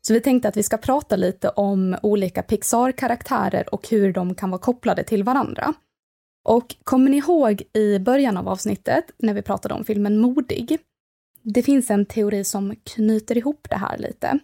Så 0.00 0.14
vi 0.14 0.20
tänkte 0.20 0.48
att 0.48 0.56
vi 0.56 0.62
ska 0.62 0.76
prata 0.76 1.16
lite 1.16 1.48
om 1.48 1.96
olika 2.02 2.42
Pixar-karaktärer 2.42 3.74
och 3.74 3.88
hur 3.88 4.12
de 4.12 4.34
kan 4.34 4.50
vara 4.50 4.60
kopplade 4.60 5.04
till 5.04 5.24
varandra. 5.24 5.74
Och 6.44 6.76
kommer 6.84 7.10
ni 7.10 7.16
ihåg 7.16 7.62
i 7.72 7.98
början 7.98 8.36
av 8.36 8.48
avsnittet 8.48 9.04
när 9.18 9.34
vi 9.34 9.42
pratade 9.42 9.74
om 9.74 9.84
filmen 9.84 10.18
Modig? 10.18 10.78
Det 11.42 11.62
finns 11.62 11.90
en 11.90 12.06
teori 12.06 12.44
som 12.44 12.76
knyter 12.84 13.38
ihop 13.38 13.66
det 13.70 13.76
här 13.76 13.98
lite. 13.98 14.38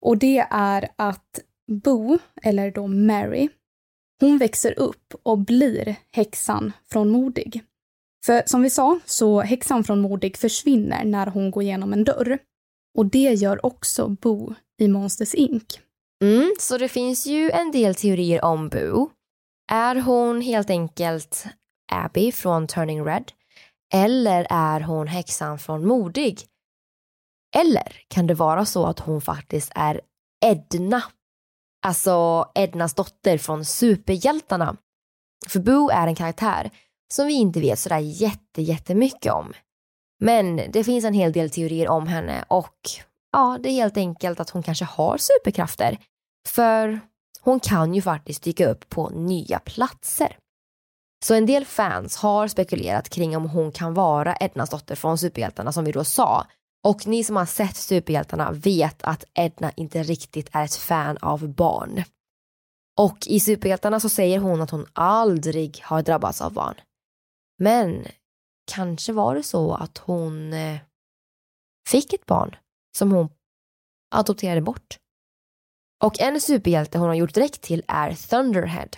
Och 0.00 0.18
det 0.18 0.46
är 0.50 0.88
att 0.96 1.40
Bo, 1.66 2.18
eller 2.42 2.70
då 2.70 2.86
Mary, 2.86 3.48
hon 4.20 4.38
växer 4.38 4.78
upp 4.78 5.14
och 5.22 5.38
blir 5.38 5.96
häxan 6.10 6.72
från 6.92 7.08
Modig. 7.08 7.62
För 8.26 8.42
som 8.46 8.62
vi 8.62 8.70
sa, 8.70 9.00
så 9.04 9.40
häxan 9.40 9.84
från 9.84 10.00
Modig 10.00 10.36
försvinner 10.36 11.04
när 11.04 11.26
hon 11.26 11.50
går 11.50 11.62
igenom 11.62 11.92
en 11.92 12.04
dörr. 12.04 12.38
Och 12.98 13.06
det 13.06 13.32
gör 13.32 13.66
också 13.66 14.08
Bo 14.08 14.54
i 14.80 14.88
Monsters 14.88 15.34
Inc. 15.34 15.80
Mm, 16.24 16.54
så 16.58 16.78
det 16.78 16.88
finns 16.88 17.26
ju 17.26 17.50
en 17.50 17.70
del 17.70 17.94
teorier 17.94 18.44
om 18.44 18.68
Boo. 18.68 19.10
Är 19.72 19.96
hon 19.96 20.40
helt 20.40 20.70
enkelt 20.70 21.46
Abby 21.92 22.32
från 22.32 22.66
Turning 22.66 23.04
Red? 23.04 23.32
Eller 23.94 24.46
är 24.50 24.80
hon 24.80 25.06
häxan 25.06 25.58
från 25.58 25.86
Modig? 25.86 26.40
Eller 27.56 27.96
kan 28.08 28.26
det 28.26 28.34
vara 28.34 28.64
så 28.64 28.86
att 28.86 28.98
hon 28.98 29.20
faktiskt 29.20 29.72
är 29.74 30.00
Edna? 30.44 31.02
Alltså 31.86 32.48
Ednas 32.54 32.94
dotter 32.94 33.38
från 33.38 33.64
Superhjältarna. 33.64 34.76
För 35.48 35.60
Boo 35.60 35.90
är 35.90 36.06
en 36.06 36.14
karaktär 36.14 36.70
som 37.12 37.26
vi 37.26 37.34
inte 37.34 37.60
vet 37.60 37.78
sådär 37.78 37.98
jätte, 37.98 38.62
jättemycket 38.62 39.32
om. 39.32 39.52
Men 40.20 40.60
det 40.72 40.84
finns 40.84 41.04
en 41.04 41.14
hel 41.14 41.32
del 41.32 41.50
teorier 41.50 41.88
om 41.88 42.06
henne 42.06 42.44
och 42.48 42.76
ja, 43.32 43.58
det 43.62 43.68
är 43.68 43.72
helt 43.72 43.96
enkelt 43.96 44.40
att 44.40 44.50
hon 44.50 44.62
kanske 44.62 44.84
har 44.84 45.18
superkrafter. 45.18 45.98
För 46.48 47.00
hon 47.40 47.60
kan 47.60 47.94
ju 47.94 48.02
faktiskt 48.02 48.42
dyka 48.42 48.68
upp 48.68 48.88
på 48.88 49.08
nya 49.08 49.58
platser. 49.58 50.36
Så 51.24 51.34
en 51.34 51.46
del 51.46 51.64
fans 51.64 52.16
har 52.16 52.48
spekulerat 52.48 53.08
kring 53.08 53.36
om 53.36 53.50
hon 53.50 53.72
kan 53.72 53.94
vara 53.94 54.36
Ednas 54.40 54.70
dotter 54.70 54.94
från 54.94 55.18
Superhjältarna 55.18 55.72
som 55.72 55.84
vi 55.84 55.92
då 55.92 56.04
sa. 56.04 56.46
Och 56.84 57.06
ni 57.06 57.24
som 57.24 57.36
har 57.36 57.46
sett 57.46 57.76
Superhjältarna 57.76 58.52
vet 58.52 59.02
att 59.02 59.24
Edna 59.34 59.72
inte 59.76 60.02
riktigt 60.02 60.48
är 60.52 60.64
ett 60.64 60.74
fan 60.76 61.18
av 61.20 61.48
barn. 61.48 62.04
Och 62.98 63.18
i 63.26 63.40
Superhjältarna 63.40 64.00
så 64.00 64.08
säger 64.08 64.38
hon 64.38 64.60
att 64.60 64.70
hon 64.70 64.86
aldrig 64.92 65.80
har 65.82 66.02
drabbats 66.02 66.40
av 66.40 66.52
barn. 66.52 66.74
Men 67.58 68.06
kanske 68.72 69.12
var 69.12 69.34
det 69.34 69.42
så 69.42 69.74
att 69.74 69.98
hon 69.98 70.52
eh, 70.52 70.78
fick 71.88 72.12
ett 72.12 72.26
barn 72.26 72.56
som 72.96 73.12
hon 73.12 73.28
adopterade 74.14 74.60
bort. 74.60 74.98
Och 76.04 76.20
en 76.20 76.40
superhjälte 76.40 76.98
hon 76.98 77.08
har 77.08 77.14
gjort 77.14 77.34
direkt 77.34 77.62
till 77.62 77.82
är 77.88 78.28
Thunderhead. 78.28 78.88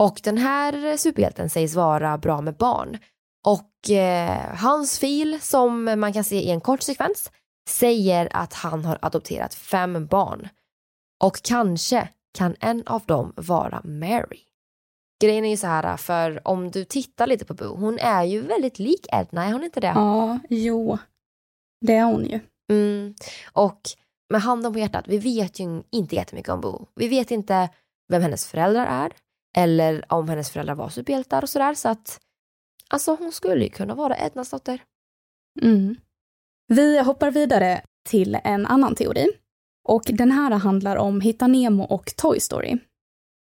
Och 0.00 0.20
den 0.24 0.38
här 0.38 0.96
superhjälten 0.96 1.50
sägs 1.50 1.74
vara 1.74 2.18
bra 2.18 2.40
med 2.40 2.56
barn. 2.56 2.98
Och 3.46 3.90
eh, 3.90 4.56
hans 4.56 4.98
fil, 4.98 5.40
som 5.40 5.84
man 5.84 6.12
kan 6.12 6.24
se 6.24 6.36
i 6.36 6.50
en 6.50 6.60
kort 6.60 6.82
sekvens, 6.82 7.30
säger 7.68 8.28
att 8.32 8.54
han 8.54 8.84
har 8.84 8.98
adopterat 9.02 9.54
fem 9.54 10.06
barn. 10.06 10.48
Och 11.24 11.42
kanske 11.42 12.08
kan 12.34 12.56
en 12.60 12.82
av 12.86 13.02
dem 13.06 13.32
vara 13.36 13.80
Mary. 13.84 14.40
Grejen 15.22 15.44
är 15.44 15.50
ju 15.50 15.56
så 15.56 15.66
här, 15.66 15.96
för 15.96 16.48
om 16.48 16.70
du 16.70 16.84
tittar 16.84 17.26
lite 17.26 17.44
på 17.44 17.54
Boo, 17.54 17.76
hon 17.76 17.98
är 17.98 18.24
ju 18.24 18.40
väldigt 18.40 18.78
lik 18.78 19.06
Edna, 19.12 19.44
är 19.44 19.52
hon 19.52 19.64
inte 19.64 19.80
det? 19.80 19.92
Ja, 19.94 20.38
jo. 20.48 20.98
Det 21.80 21.94
är 21.94 22.04
hon 22.04 22.24
ju. 22.24 22.40
Mm. 22.70 23.14
Och 23.52 23.80
med 24.30 24.42
handen 24.42 24.72
på 24.72 24.78
hjärtat, 24.78 25.04
vi 25.08 25.18
vet 25.18 25.60
ju 25.60 25.82
inte 25.90 26.14
jättemycket 26.14 26.52
om 26.52 26.60
Bo. 26.60 26.86
Vi 26.94 27.08
vet 27.08 27.30
inte 27.30 27.68
vem 28.08 28.22
hennes 28.22 28.46
föräldrar 28.46 28.86
är 28.86 29.12
eller 29.56 30.12
om 30.12 30.28
hennes 30.28 30.50
föräldrar 30.50 30.74
var 30.74 30.88
superhjältar 30.88 31.42
och 31.42 31.48
sådär. 31.48 31.74
Så 31.74 31.88
att 31.88 32.20
alltså 32.90 33.14
hon 33.14 33.32
skulle 33.32 33.64
ju 33.64 33.70
kunna 33.70 33.94
vara 33.94 34.16
Ednas 34.16 34.50
dotter. 34.50 34.82
Mm. 35.62 35.96
Vi 36.68 37.02
hoppar 37.02 37.30
vidare 37.30 37.82
till 38.08 38.38
en 38.44 38.66
annan 38.66 38.94
teori. 38.94 39.28
Och 39.88 40.02
den 40.04 40.30
här 40.30 40.50
handlar 40.50 40.96
om 40.96 41.20
Hitta 41.20 41.46
Nemo 41.46 41.82
och 41.82 42.16
Toy 42.16 42.40
Story. 42.40 42.78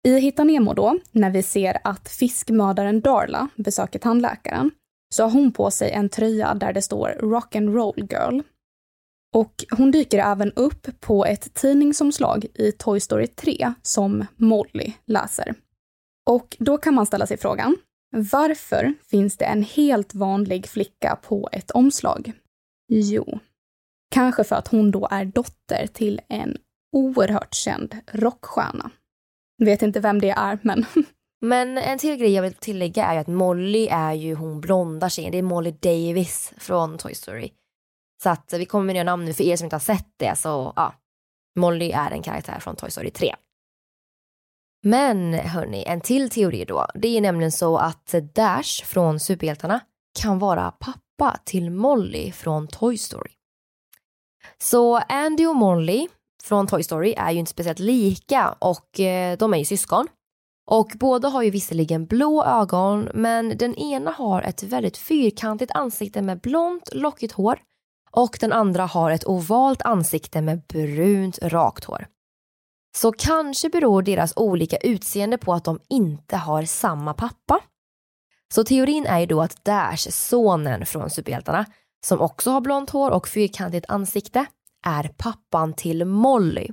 I 0.07 0.19
Hitta 0.19 0.45
Nemo 0.45 0.75
då, 0.75 0.99
när 1.13 1.31
vi 1.31 1.43
ser 1.43 1.79
att 1.85 2.09
fiskmördaren 2.09 3.01
Darla 3.01 3.49
besöker 3.57 3.99
tandläkaren, 3.99 4.71
så 5.15 5.23
har 5.23 5.31
hon 5.31 5.53
på 5.53 5.71
sig 5.71 5.91
en 5.91 6.09
tröja 6.09 6.55
där 6.55 6.73
det 6.73 6.83
står 6.83 7.09
Rock 7.09 7.55
and 7.55 7.75
Roll 7.75 8.09
Girl 8.11 8.41
och 9.35 9.65
hon 9.71 9.91
dyker 9.91 10.19
även 10.19 10.53
upp 10.53 11.01
på 11.01 11.25
ett 11.25 11.55
tidningsomslag 11.55 12.47
i 12.55 12.73
Toy 12.73 13.01
Story 13.01 13.27
3 13.27 13.75
som 13.83 14.27
Molly 14.37 14.93
läser. 15.07 15.55
Och 16.31 16.57
då 16.59 16.79
kan 16.79 16.95
man 16.95 17.07
ställa 17.07 17.27
sig 17.27 17.37
frågan, 17.37 17.77
Varför 18.11 18.95
finns 19.11 19.37
det 19.37 19.45
en 19.45 19.63
helt 19.63 20.15
vanlig 20.15 20.67
flicka 20.67 21.19
på 21.23 21.49
ett 21.53 21.71
omslag? 21.71 22.33
Jo, 22.93 23.39
kanske 24.11 24.45
för 24.45 24.57
att 24.57 24.69
hon 24.69 24.91
då 24.91 25.09
är 25.11 25.25
dotter 25.25 25.87
till 25.87 26.21
en 26.29 26.57
oerhört 26.93 27.55
känd 27.55 27.97
rockstjärna. 28.13 28.91
Vet 29.59 29.83
inte 29.83 30.01
vem 30.01 30.21
det 30.21 30.31
är, 30.31 30.59
men... 30.63 30.87
Men 31.41 31.79
en 31.79 31.99
till 31.99 32.17
grej 32.17 32.33
jag 32.33 32.43
vill 32.43 32.55
tillägga 32.55 33.05
är 33.05 33.19
att 33.19 33.27
Molly 33.27 33.89
är 33.91 34.13
ju 34.13 34.35
hon 34.35 34.61
blonda 34.61 35.11
tjejen. 35.11 35.33
Det 35.33 35.39
är 35.39 35.43
Molly 35.43 35.71
Davis 35.71 36.53
från 36.57 36.99
Toy 36.99 37.15
Story. 37.15 37.53
Så 38.23 38.31
att 38.31 38.53
vi 38.53 38.67
kommer 38.67 38.85
med 38.85 38.95
nya 38.95 39.05
namn 39.05 39.25
nu 39.25 39.33
för 39.33 39.45
er 39.45 39.57
som 39.57 39.65
inte 39.65 39.77
har 39.77 39.81
sett 39.81 40.09
det 40.17 40.37
så 40.37 40.73
ja. 40.77 40.95
Molly 41.59 41.91
är 41.91 42.11
en 42.11 42.23
karaktär 42.23 42.59
från 42.61 42.77
Toy 42.77 42.91
Story 42.91 43.11
3. 43.11 43.35
Men 44.83 45.35
hörni, 45.35 45.85
en 45.87 46.01
till 46.01 46.31
teori 46.31 46.65
då. 46.65 46.87
Det 46.95 47.17
är 47.17 47.21
nämligen 47.21 47.53
så 47.53 47.77
att 47.77 48.15
Dash 48.35 48.85
från 48.85 49.21
Superhjältarna 49.21 49.81
kan 50.21 50.39
vara 50.39 50.71
pappa 50.71 51.41
till 51.45 51.71
Molly 51.71 52.33
från 52.33 52.69
Toy 52.69 52.99
Story. 52.99 53.31
Så 54.59 54.97
Andy 54.97 55.47
och 55.47 55.57
Molly 55.57 56.09
från 56.49 56.67
Toy 56.67 56.83
Story 56.83 57.15
är 57.19 57.31
ju 57.31 57.39
inte 57.39 57.51
speciellt 57.51 57.79
lika 57.79 58.55
och 58.59 59.01
eh, 59.01 59.39
de 59.39 59.55
är 59.55 59.59
ju 59.59 59.65
syskon. 59.65 60.09
Och 60.71 60.93
båda 60.95 61.29
har 61.29 61.43
ju 61.43 61.51
visserligen 61.51 62.07
blå 62.07 62.45
ögon 62.45 63.09
men 63.15 63.57
den 63.59 63.75
ena 63.75 64.11
har 64.11 64.43
ett 64.43 64.63
väldigt 64.63 64.97
fyrkantigt 64.97 65.73
ansikte 65.75 66.23
med 66.23 66.41
blont 66.41 66.95
lockigt 66.95 67.33
hår 67.33 67.59
och 68.11 68.37
den 68.41 68.53
andra 68.53 68.87
har 68.87 69.11
ett 69.11 69.27
ovalt 69.27 69.83
ansikte 69.83 70.41
med 70.41 70.63
brunt 70.67 71.39
rakt 71.43 71.85
hår. 71.85 72.07
Så 72.97 73.13
kanske 73.13 73.69
beror 73.69 74.03
deras 74.03 74.33
olika 74.37 74.77
utseende 74.77 75.39
på 75.39 75.55
att 75.55 75.65
de 75.65 75.79
inte 75.89 76.37
har 76.37 76.63
samma 76.63 77.15
pappa. 77.15 77.61
Så 78.55 78.65
teorin 78.65 79.07
är 79.07 79.19
ju 79.21 79.27
då 79.27 79.43
att 79.43 79.65
Dash, 79.65 80.11
sonen 80.11 80.87
från 80.87 81.11
superhjältarna, 81.11 81.67
som 82.07 82.21
också 82.21 82.51
har 82.51 82.61
blont 82.61 82.91
hår 82.91 83.11
och 83.11 83.29
fyrkantigt 83.29 83.87
ansikte, 83.89 84.47
är 84.87 85.11
pappan 85.17 85.75
till 85.75 86.05
Molly. 86.05 86.69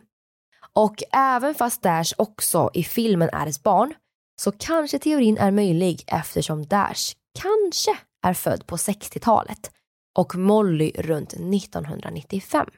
Och 0.73 1.03
även 1.11 1.55
fast 1.55 1.81
Dash 1.81 2.13
också 2.17 2.69
i 2.73 2.83
filmen 2.83 3.29
är 3.33 3.47
ett 3.47 3.63
barn 3.63 3.93
så 4.41 4.51
kanske 4.51 4.99
teorin 4.99 5.37
är 5.37 5.51
möjlig 5.51 6.03
eftersom 6.07 6.65
Dash 6.65 7.13
kanske 7.39 7.97
är 8.23 8.33
född 8.33 8.67
på 8.67 8.75
60-talet 8.75 9.71
och 10.17 10.35
Molly 10.35 10.91
runt 10.95 11.33
1995. 11.33 12.69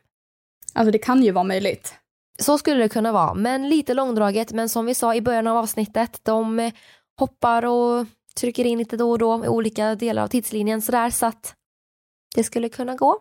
Alltså 0.73 0.91
det 0.91 0.97
kan 0.97 1.23
ju 1.23 1.31
vara 1.31 1.43
möjligt. 1.43 1.95
Så 2.39 2.57
skulle 2.57 2.83
det 2.83 2.89
kunna 2.89 3.11
vara, 3.11 3.33
men 3.33 3.69
lite 3.69 3.93
långdraget. 3.93 4.51
Men 4.51 4.69
som 4.69 4.85
vi 4.85 4.95
sa 4.95 5.15
i 5.15 5.21
början 5.21 5.47
av 5.47 5.57
avsnittet, 5.57 6.19
de 6.23 6.59
eh, 6.59 6.73
hoppar 7.19 7.65
och 7.65 8.05
trycker 8.35 8.65
in 8.65 8.77
lite 8.77 8.97
då 8.97 9.11
och 9.11 9.19
då 9.19 9.45
i 9.45 9.47
olika 9.47 9.95
delar 9.95 10.23
av 10.23 10.27
tidslinjen 10.27 10.81
sådär 10.81 11.09
så 11.09 11.25
att 11.25 11.55
det 12.35 12.43
skulle 12.43 12.69
kunna 12.69 12.95
gå. 12.95 13.19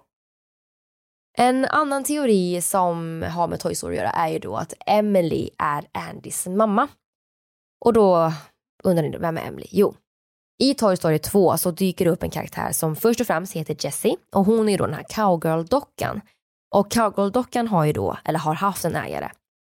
En 1.38 1.64
annan 1.64 2.04
teori 2.04 2.60
som 2.62 3.22
har 3.22 3.48
med 3.48 3.60
Toy 3.60 3.74
Story 3.74 3.96
att 3.96 4.02
göra 4.02 4.10
är 4.10 4.28
ju 4.28 4.38
då 4.38 4.56
att 4.56 4.74
Emily 4.86 5.50
är 5.58 5.84
Andys 5.92 6.46
mamma. 6.46 6.88
Och 7.84 7.92
då 7.92 8.32
undrar 8.84 9.02
ni, 9.02 9.18
vem 9.18 9.36
är 9.36 9.46
Emily? 9.46 9.66
Jo, 9.70 9.94
i 10.58 10.74
Toy 10.74 10.96
Story 10.96 11.18
2 11.18 11.56
så 11.56 11.70
dyker 11.70 12.04
det 12.04 12.10
upp 12.10 12.22
en 12.22 12.30
karaktär 12.30 12.72
som 12.72 12.96
först 12.96 13.20
och 13.20 13.26
främst 13.26 13.52
heter 13.52 13.76
Jessie 13.78 14.16
och 14.34 14.44
hon 14.44 14.68
är 14.68 14.72
ju 14.72 14.78
då 14.78 14.86
den 14.86 14.94
här 14.94 15.06
cowgirl-dockan. 15.08 16.20
Och 16.74 16.92
cowgirl-dockan 16.92 17.68
har 17.68 17.84
ju 17.84 17.92
då, 17.92 18.18
eller 18.24 18.38
har 18.38 18.54
haft 18.54 18.84
en 18.84 18.96
ägare. 18.96 19.30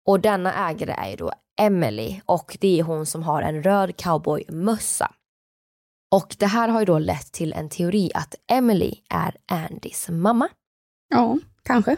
Och 0.06 0.20
denna 0.20 0.70
ägare 0.70 0.92
är 0.92 1.10
ju 1.10 1.16
då 1.16 1.32
Emily 1.60 2.20
och 2.26 2.56
det 2.60 2.80
är 2.80 2.82
hon 2.82 3.06
som 3.06 3.22
har 3.22 3.42
en 3.42 3.62
röd 3.62 3.96
cowboymössa. 3.96 5.12
Och 6.14 6.36
det 6.38 6.46
här 6.46 6.68
har 6.68 6.80
ju 6.80 6.86
då 6.86 6.98
lett 6.98 7.32
till 7.32 7.52
en 7.52 7.68
teori 7.68 8.10
att 8.14 8.34
Emily 8.52 8.94
är 9.08 9.36
Andys 9.46 10.08
mamma. 10.08 10.48
Ja, 11.08 11.38
kanske. 11.62 11.96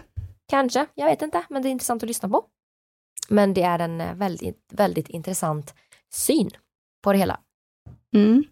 Kanske, 0.48 0.86
jag 0.94 1.06
vet 1.06 1.22
inte, 1.22 1.44
men 1.50 1.62
det 1.62 1.68
är 1.68 1.70
intressant 1.70 2.02
att 2.02 2.08
lyssna 2.08 2.28
på. 2.28 2.44
Men 3.28 3.54
det 3.54 3.62
är 3.62 3.78
en 3.78 4.00
eh, 4.00 4.14
väldigt, 4.14 4.64
väldigt 4.72 5.08
intressant 5.08 5.74
syn 6.10 6.50
på 7.02 7.12
det 7.12 7.18
hela. 7.18 7.40
Mm. 8.14 8.44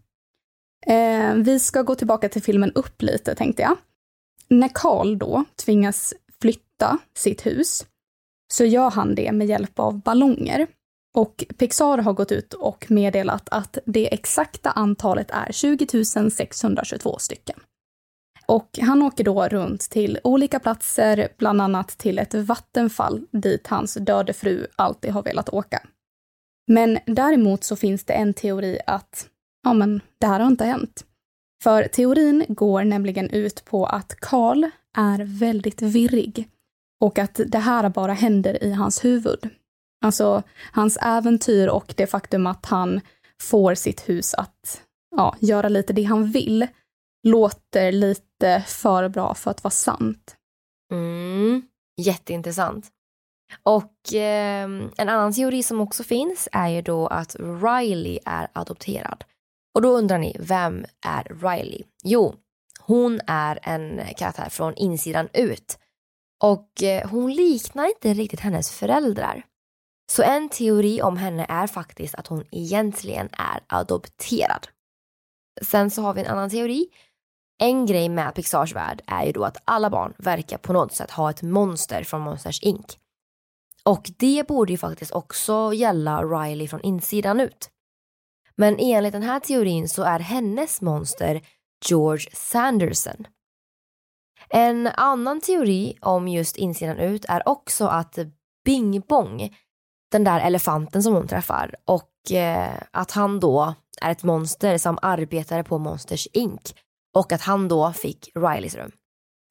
Eh, 0.86 1.44
vi 1.44 1.58
ska 1.58 1.82
gå 1.82 1.94
tillbaka 1.94 2.28
till 2.28 2.42
filmen 2.42 2.72
Upp 2.72 3.02
lite, 3.02 3.34
tänkte 3.34 3.62
jag. 3.62 3.76
När 4.48 4.70
Karl 4.74 5.18
då 5.18 5.44
tvingas 5.64 6.14
flytta 6.40 6.98
sitt 7.14 7.46
hus 7.46 7.86
så 8.52 8.64
gör 8.64 8.90
han 8.90 9.14
det 9.14 9.32
med 9.32 9.46
hjälp 9.46 9.78
av 9.78 10.00
ballonger. 10.02 10.66
Och 11.14 11.44
Pixar 11.58 11.98
har 11.98 12.12
gått 12.12 12.32
ut 12.32 12.54
och 12.54 12.86
meddelat 12.90 13.48
att 13.48 13.78
det 13.86 14.14
exakta 14.14 14.70
antalet 14.70 15.30
är 15.30 15.52
20 15.52 16.04
622 16.30 17.18
stycken. 17.18 17.60
Och 18.50 18.78
han 18.82 19.02
åker 19.02 19.24
då 19.24 19.48
runt 19.48 19.80
till 19.80 20.18
olika 20.24 20.60
platser, 20.60 21.28
bland 21.38 21.60
annat 21.60 21.88
till 21.88 22.18
ett 22.18 22.34
vattenfall 22.34 23.26
dit 23.32 23.66
hans 23.66 23.94
döde 23.94 24.32
fru 24.32 24.66
alltid 24.76 25.10
har 25.10 25.22
velat 25.22 25.48
åka. 25.48 25.82
Men 26.66 26.98
däremot 27.06 27.64
så 27.64 27.76
finns 27.76 28.04
det 28.04 28.12
en 28.12 28.34
teori 28.34 28.78
att, 28.86 29.28
ja 29.64 29.72
men, 29.72 30.00
det 30.18 30.26
här 30.26 30.40
har 30.40 30.46
inte 30.46 30.64
hänt. 30.64 31.04
För 31.62 31.84
teorin 31.84 32.44
går 32.48 32.84
nämligen 32.84 33.30
ut 33.30 33.64
på 33.64 33.86
att 33.86 34.14
Karl 34.20 34.64
är 34.98 35.38
väldigt 35.38 35.82
virrig 35.82 36.48
och 37.00 37.18
att 37.18 37.40
det 37.46 37.58
här 37.58 37.88
bara 37.88 38.12
händer 38.12 38.64
i 38.64 38.72
hans 38.72 39.04
huvud. 39.04 39.48
Alltså 40.04 40.42
hans 40.72 40.98
äventyr 41.02 41.68
och 41.68 41.94
det 41.96 42.06
faktum 42.06 42.46
att 42.46 42.66
han 42.66 43.00
får 43.40 43.74
sitt 43.74 44.08
hus 44.08 44.34
att 44.34 44.82
ja, 45.16 45.36
göra 45.40 45.68
lite 45.68 45.92
det 45.92 46.02
han 46.02 46.30
vill 46.30 46.66
låter 47.22 47.92
lite 47.92 48.29
för 48.66 49.08
bra 49.08 49.34
för 49.34 49.50
att 49.50 49.64
vara 49.64 49.70
sant. 49.70 50.36
Mm, 50.92 51.62
jätteintressant. 51.96 52.90
Och 53.62 54.14
eh, 54.14 54.64
en 54.96 55.08
annan 55.08 55.32
teori 55.32 55.62
som 55.62 55.80
också 55.80 56.02
finns 56.04 56.48
är 56.52 56.68
ju 56.68 56.82
då 56.82 57.06
att 57.06 57.36
Riley 57.38 58.18
är 58.24 58.48
adopterad. 58.52 59.24
Och 59.74 59.82
då 59.82 59.88
undrar 59.88 60.18
ni, 60.18 60.36
vem 60.40 60.84
är 61.06 61.24
Riley? 61.24 61.82
Jo, 62.04 62.34
hon 62.80 63.20
är 63.26 63.58
en 63.62 64.00
karaktär 64.16 64.48
från 64.48 64.74
insidan 64.74 65.28
ut. 65.32 65.78
Och 66.42 66.82
eh, 66.82 67.08
hon 67.10 67.32
liknar 67.32 67.88
inte 67.88 68.14
riktigt 68.14 68.40
hennes 68.40 68.70
föräldrar. 68.70 69.44
Så 70.12 70.22
en 70.22 70.48
teori 70.48 71.02
om 71.02 71.16
henne 71.16 71.46
är 71.48 71.66
faktiskt 71.66 72.14
att 72.14 72.26
hon 72.26 72.44
egentligen 72.50 73.28
är 73.32 73.60
adopterad. 73.66 74.68
Sen 75.62 75.90
så 75.90 76.02
har 76.02 76.14
vi 76.14 76.20
en 76.20 76.26
annan 76.26 76.50
teori. 76.50 76.88
En 77.62 77.86
grej 77.86 78.08
med 78.08 78.34
Pixars 78.34 78.74
värld 78.74 79.02
är 79.06 79.24
ju 79.24 79.32
då 79.32 79.44
att 79.44 79.56
alla 79.64 79.90
barn 79.90 80.14
verkar 80.18 80.58
på 80.58 80.72
något 80.72 80.92
sätt 80.92 81.10
ha 81.10 81.30
ett 81.30 81.42
monster 81.42 82.04
från 82.04 82.20
Monsters 82.20 82.62
Inc. 82.62 82.86
Och 83.84 84.10
det 84.18 84.48
borde 84.48 84.72
ju 84.72 84.78
faktiskt 84.78 85.12
också 85.12 85.72
gälla 85.74 86.22
Riley 86.22 86.68
från 86.68 86.80
insidan 86.80 87.40
ut. 87.40 87.70
Men 88.56 88.76
enligt 88.78 89.12
den 89.12 89.22
här 89.22 89.40
teorin 89.40 89.88
så 89.88 90.02
är 90.02 90.18
hennes 90.18 90.80
monster 90.80 91.40
George 91.86 92.30
Sanderson. 92.32 93.26
En 94.48 94.86
annan 94.86 95.40
teori 95.40 95.98
om 96.00 96.28
just 96.28 96.56
insidan 96.56 96.98
ut 96.98 97.24
är 97.28 97.48
också 97.48 97.86
att 97.86 98.18
Bing 98.64 99.00
Bong, 99.00 99.56
den 100.12 100.24
där 100.24 100.40
elefanten 100.40 101.02
som 101.02 101.14
hon 101.14 101.28
träffar 101.28 101.74
och 101.84 102.32
eh, 102.32 102.82
att 102.90 103.10
han 103.10 103.40
då 103.40 103.74
är 104.02 104.10
ett 104.10 104.22
monster 104.22 104.78
som 104.78 104.98
arbetade 105.02 105.64
på 105.64 105.78
Monsters 105.78 106.28
Inc 106.32 106.74
och 107.14 107.32
att 107.32 107.42
han 107.42 107.68
då 107.68 107.92
fick 107.92 108.30
Rileys 108.34 108.74
rum. 108.74 108.92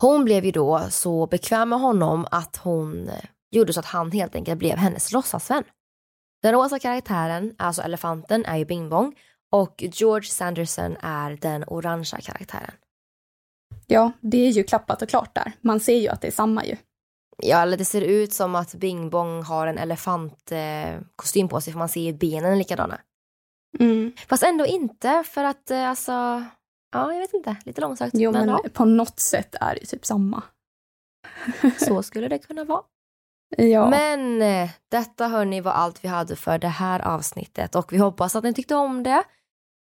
Hon 0.01 0.25
blev 0.25 0.45
ju 0.45 0.51
då 0.51 0.87
så 0.89 1.27
bekväm 1.27 1.69
med 1.69 1.79
honom 1.79 2.27
att 2.31 2.57
hon 2.57 3.09
eh, 3.09 3.23
gjorde 3.51 3.73
så 3.73 3.79
att 3.79 3.85
han 3.85 4.11
helt 4.11 4.35
enkelt 4.35 4.59
blev 4.59 4.77
hennes 4.77 5.11
låtsasvän. 5.11 5.63
Den 6.41 6.53
rosa 6.53 6.79
karaktären, 6.79 7.55
alltså 7.57 7.81
elefanten, 7.81 8.45
är 8.45 8.57
ju 8.57 8.65
Bing 8.65 8.89
Bong 8.89 9.15
och 9.51 9.83
George 9.93 10.29
Sanderson 10.29 10.97
är 11.01 11.37
den 11.41 11.63
orangea 11.67 12.21
karaktären. 12.21 12.73
Ja, 13.87 14.11
det 14.21 14.37
är 14.37 14.51
ju 14.51 14.63
klappat 14.63 15.01
och 15.01 15.09
klart 15.09 15.35
där. 15.35 15.51
Man 15.61 15.79
ser 15.79 15.97
ju 15.97 16.07
att 16.07 16.21
det 16.21 16.27
är 16.27 16.31
samma 16.31 16.65
ju. 16.65 16.77
Ja, 17.37 17.61
eller 17.61 17.77
det 17.77 17.85
ser 17.85 18.01
ut 18.01 18.33
som 18.33 18.55
att 18.55 18.75
Bing 18.75 19.09
Bong 19.09 19.43
har 19.43 19.67
en 19.67 19.77
elefantkostym 19.77 21.45
eh, 21.45 21.49
på 21.49 21.61
sig 21.61 21.73
för 21.73 21.77
man 21.77 21.89
ser 21.89 22.01
ju 22.01 22.13
benen 22.13 22.57
likadana. 22.57 23.01
Mm. 23.79 24.13
Fast 24.27 24.43
ändå 24.43 24.65
inte 24.65 25.23
för 25.27 25.43
att 25.43 25.71
eh, 25.71 25.89
alltså, 25.89 26.43
ja 26.91 27.13
jag 27.13 27.19
vet 27.19 27.33
inte, 27.33 27.55
lite 27.65 27.81
långsökt. 27.81 28.15
Jo 28.17 28.31
men, 28.31 28.49
ja. 28.49 28.61
på 28.73 28.85
något 28.85 29.19
sätt 29.19 29.55
är 29.61 29.77
det 29.81 29.85
typ 29.85 30.05
samma. 30.05 30.43
Så 31.79 32.03
skulle 32.03 32.27
det 32.27 32.39
kunna 32.39 32.63
vara. 32.63 32.81
Ja. 33.57 33.89
Men 33.89 34.41
eh, 34.41 34.69
detta 34.91 35.27
hörni 35.27 35.61
var 35.61 35.71
allt 35.71 36.03
vi 36.03 36.07
hade 36.07 36.35
för 36.35 36.57
det 36.57 36.67
här 36.67 36.99
avsnittet 36.99 37.75
och 37.75 37.93
vi 37.93 37.97
hoppas 37.97 38.35
att 38.35 38.43
ni 38.43 38.53
tyckte 38.53 38.75
om 38.75 39.03
det. 39.03 39.23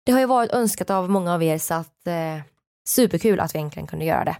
Det 0.06 0.12
har 0.12 0.20
ju 0.20 0.26
varit 0.26 0.52
önskat 0.52 0.90
av 0.90 1.10
många 1.10 1.34
av 1.34 1.42
er 1.42 1.58
så 1.58 1.74
att 1.74 2.06
eh, 2.06 2.40
superkul 2.88 3.40
att 3.40 3.54
vi 3.54 3.58
äntligen 3.58 3.86
kunde 3.86 4.04
göra 4.04 4.24
det. 4.24 4.36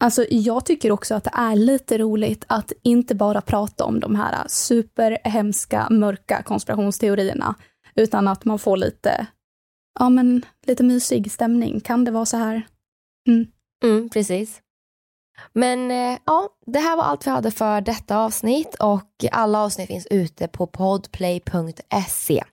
Alltså 0.00 0.24
jag 0.30 0.66
tycker 0.66 0.92
också 0.92 1.14
att 1.14 1.24
det 1.24 1.30
är 1.34 1.56
lite 1.56 1.98
roligt 1.98 2.44
att 2.48 2.72
inte 2.82 3.14
bara 3.14 3.40
prata 3.40 3.84
om 3.84 4.00
de 4.00 4.14
här 4.14 4.44
superhemska, 4.48 5.86
mörka 5.90 6.42
konspirationsteorierna, 6.42 7.54
utan 7.94 8.28
att 8.28 8.44
man 8.44 8.58
får 8.58 8.76
lite 8.76 9.26
ja 9.98 10.08
men 10.08 10.44
lite 10.66 10.82
mysig 10.82 11.32
stämning. 11.32 11.80
Kan 11.80 12.04
det 12.04 12.10
vara 12.10 12.26
så 12.26 12.36
här? 12.36 12.66
Mm. 13.28 13.46
Mm, 13.84 14.08
precis. 14.08 14.60
Men 15.52 15.90
eh, 15.90 16.18
ja, 16.24 16.48
det 16.66 16.78
här 16.78 16.96
var 16.96 17.04
allt 17.04 17.26
vi 17.26 17.30
hade 17.30 17.50
för 17.50 17.80
detta 17.80 18.18
avsnitt 18.18 18.74
och 18.74 19.24
alla 19.32 19.58
avsnitt 19.64 19.86
finns 19.88 20.06
ute 20.06 20.48
på 20.48 20.66
podplay.se. 20.66 22.44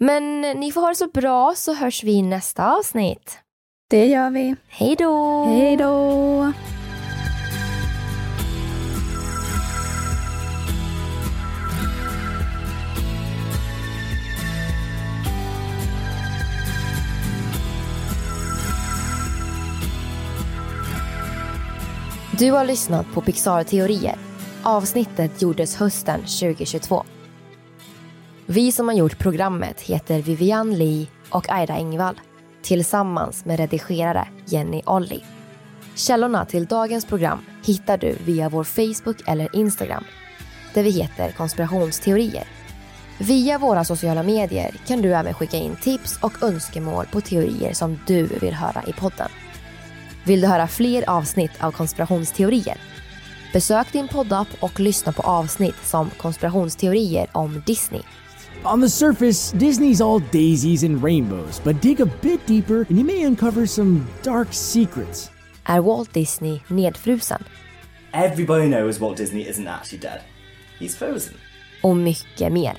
Men 0.00 0.44
eh, 0.44 0.56
ni 0.56 0.72
får 0.72 0.80
ha 0.80 0.88
det 0.88 0.94
så 0.94 1.08
bra 1.08 1.54
så 1.56 1.74
hörs 1.74 2.04
vi 2.04 2.12
i 2.12 2.22
nästa 2.22 2.76
avsnitt. 2.76 3.38
Det 3.90 4.06
gör 4.06 4.30
vi. 4.30 4.56
Hej 4.68 4.96
då! 4.98 5.44
Hej 5.44 5.76
då! 5.76 6.52
Du 22.38 22.50
har 22.50 22.64
lyssnat 22.64 23.06
på 23.14 23.20
Pixar-teorier. 23.20 24.16
Avsnittet 24.62 25.42
gjordes 25.42 25.76
hösten 25.76 26.20
2022. 26.20 27.04
Vi 28.46 28.72
som 28.72 28.88
har 28.88 28.94
gjort 28.94 29.18
programmet 29.18 29.80
heter 29.80 30.22
Vivian 30.22 30.74
Lee 30.74 31.06
och 31.30 31.50
Aida 31.52 31.74
Engvall 31.74 32.20
tillsammans 32.62 33.44
med 33.44 33.58
redigerare 33.58 34.28
Jenny 34.46 34.82
Olli. 34.86 35.24
Källorna 35.94 36.44
till 36.44 36.66
dagens 36.66 37.04
program 37.04 37.38
hittar 37.64 37.98
du 37.98 38.16
via 38.24 38.48
vår 38.48 38.64
Facebook 38.64 39.28
eller 39.28 39.56
Instagram 39.56 40.04
där 40.74 40.82
vi 40.82 40.90
heter 40.90 41.32
konspirationsteorier. 41.32 42.44
Via 43.18 43.58
våra 43.58 43.84
sociala 43.84 44.22
medier 44.22 44.74
kan 44.86 45.02
du 45.02 45.14
även 45.14 45.34
skicka 45.34 45.56
in 45.56 45.76
tips 45.76 46.18
och 46.22 46.42
önskemål 46.42 47.06
på 47.12 47.20
teorier 47.20 47.72
som 47.72 47.98
du 48.06 48.26
vill 48.26 48.54
höra 48.54 48.82
i 48.86 48.92
podden. 48.92 49.28
Vill 50.28 50.40
du 50.40 50.46
höra 50.46 50.68
fler 50.68 51.10
avsnitt 51.10 51.50
av 51.60 51.72
konspirationsteorier? 51.72 52.76
Besök 53.52 53.92
din 53.92 54.08
poddapp 54.08 54.48
och 54.60 54.80
lyssna 54.80 55.12
på 55.12 55.22
avsnitt 55.22 55.76
som 55.84 56.10
konspirationsteorier 56.10 57.26
om 57.32 57.62
Disney. 57.66 58.00
On 58.64 58.80
the 58.80 58.88
surface, 58.88 59.56
Disney's 59.56 60.02
all 60.02 60.22
daisies 60.32 60.84
and 60.84 61.04
rainbows, 61.04 61.62
but 61.64 61.82
dig 61.82 62.02
a 62.02 62.08
bit 62.22 62.46
deeper 62.46 62.76
and 62.76 62.98
you 62.98 63.04
may 63.04 63.26
uncover 63.26 63.66
some 63.66 64.06
dark 64.22 64.48
secrets. 64.50 65.30
Är 65.64 65.80
Walt 65.80 66.14
Disney 66.14 66.60
nedfrusen? 66.68 67.44
Everybody 68.12 68.68
knows 68.68 69.00
Walt 69.00 69.16
Disney 69.16 69.48
isn't 69.50 69.68
actually 69.68 70.00
dead. 70.00 70.20
He's 70.78 70.96
frozen. 70.96 71.34
Och 71.82 71.96
mycket 71.96 72.52
mer. 72.52 72.78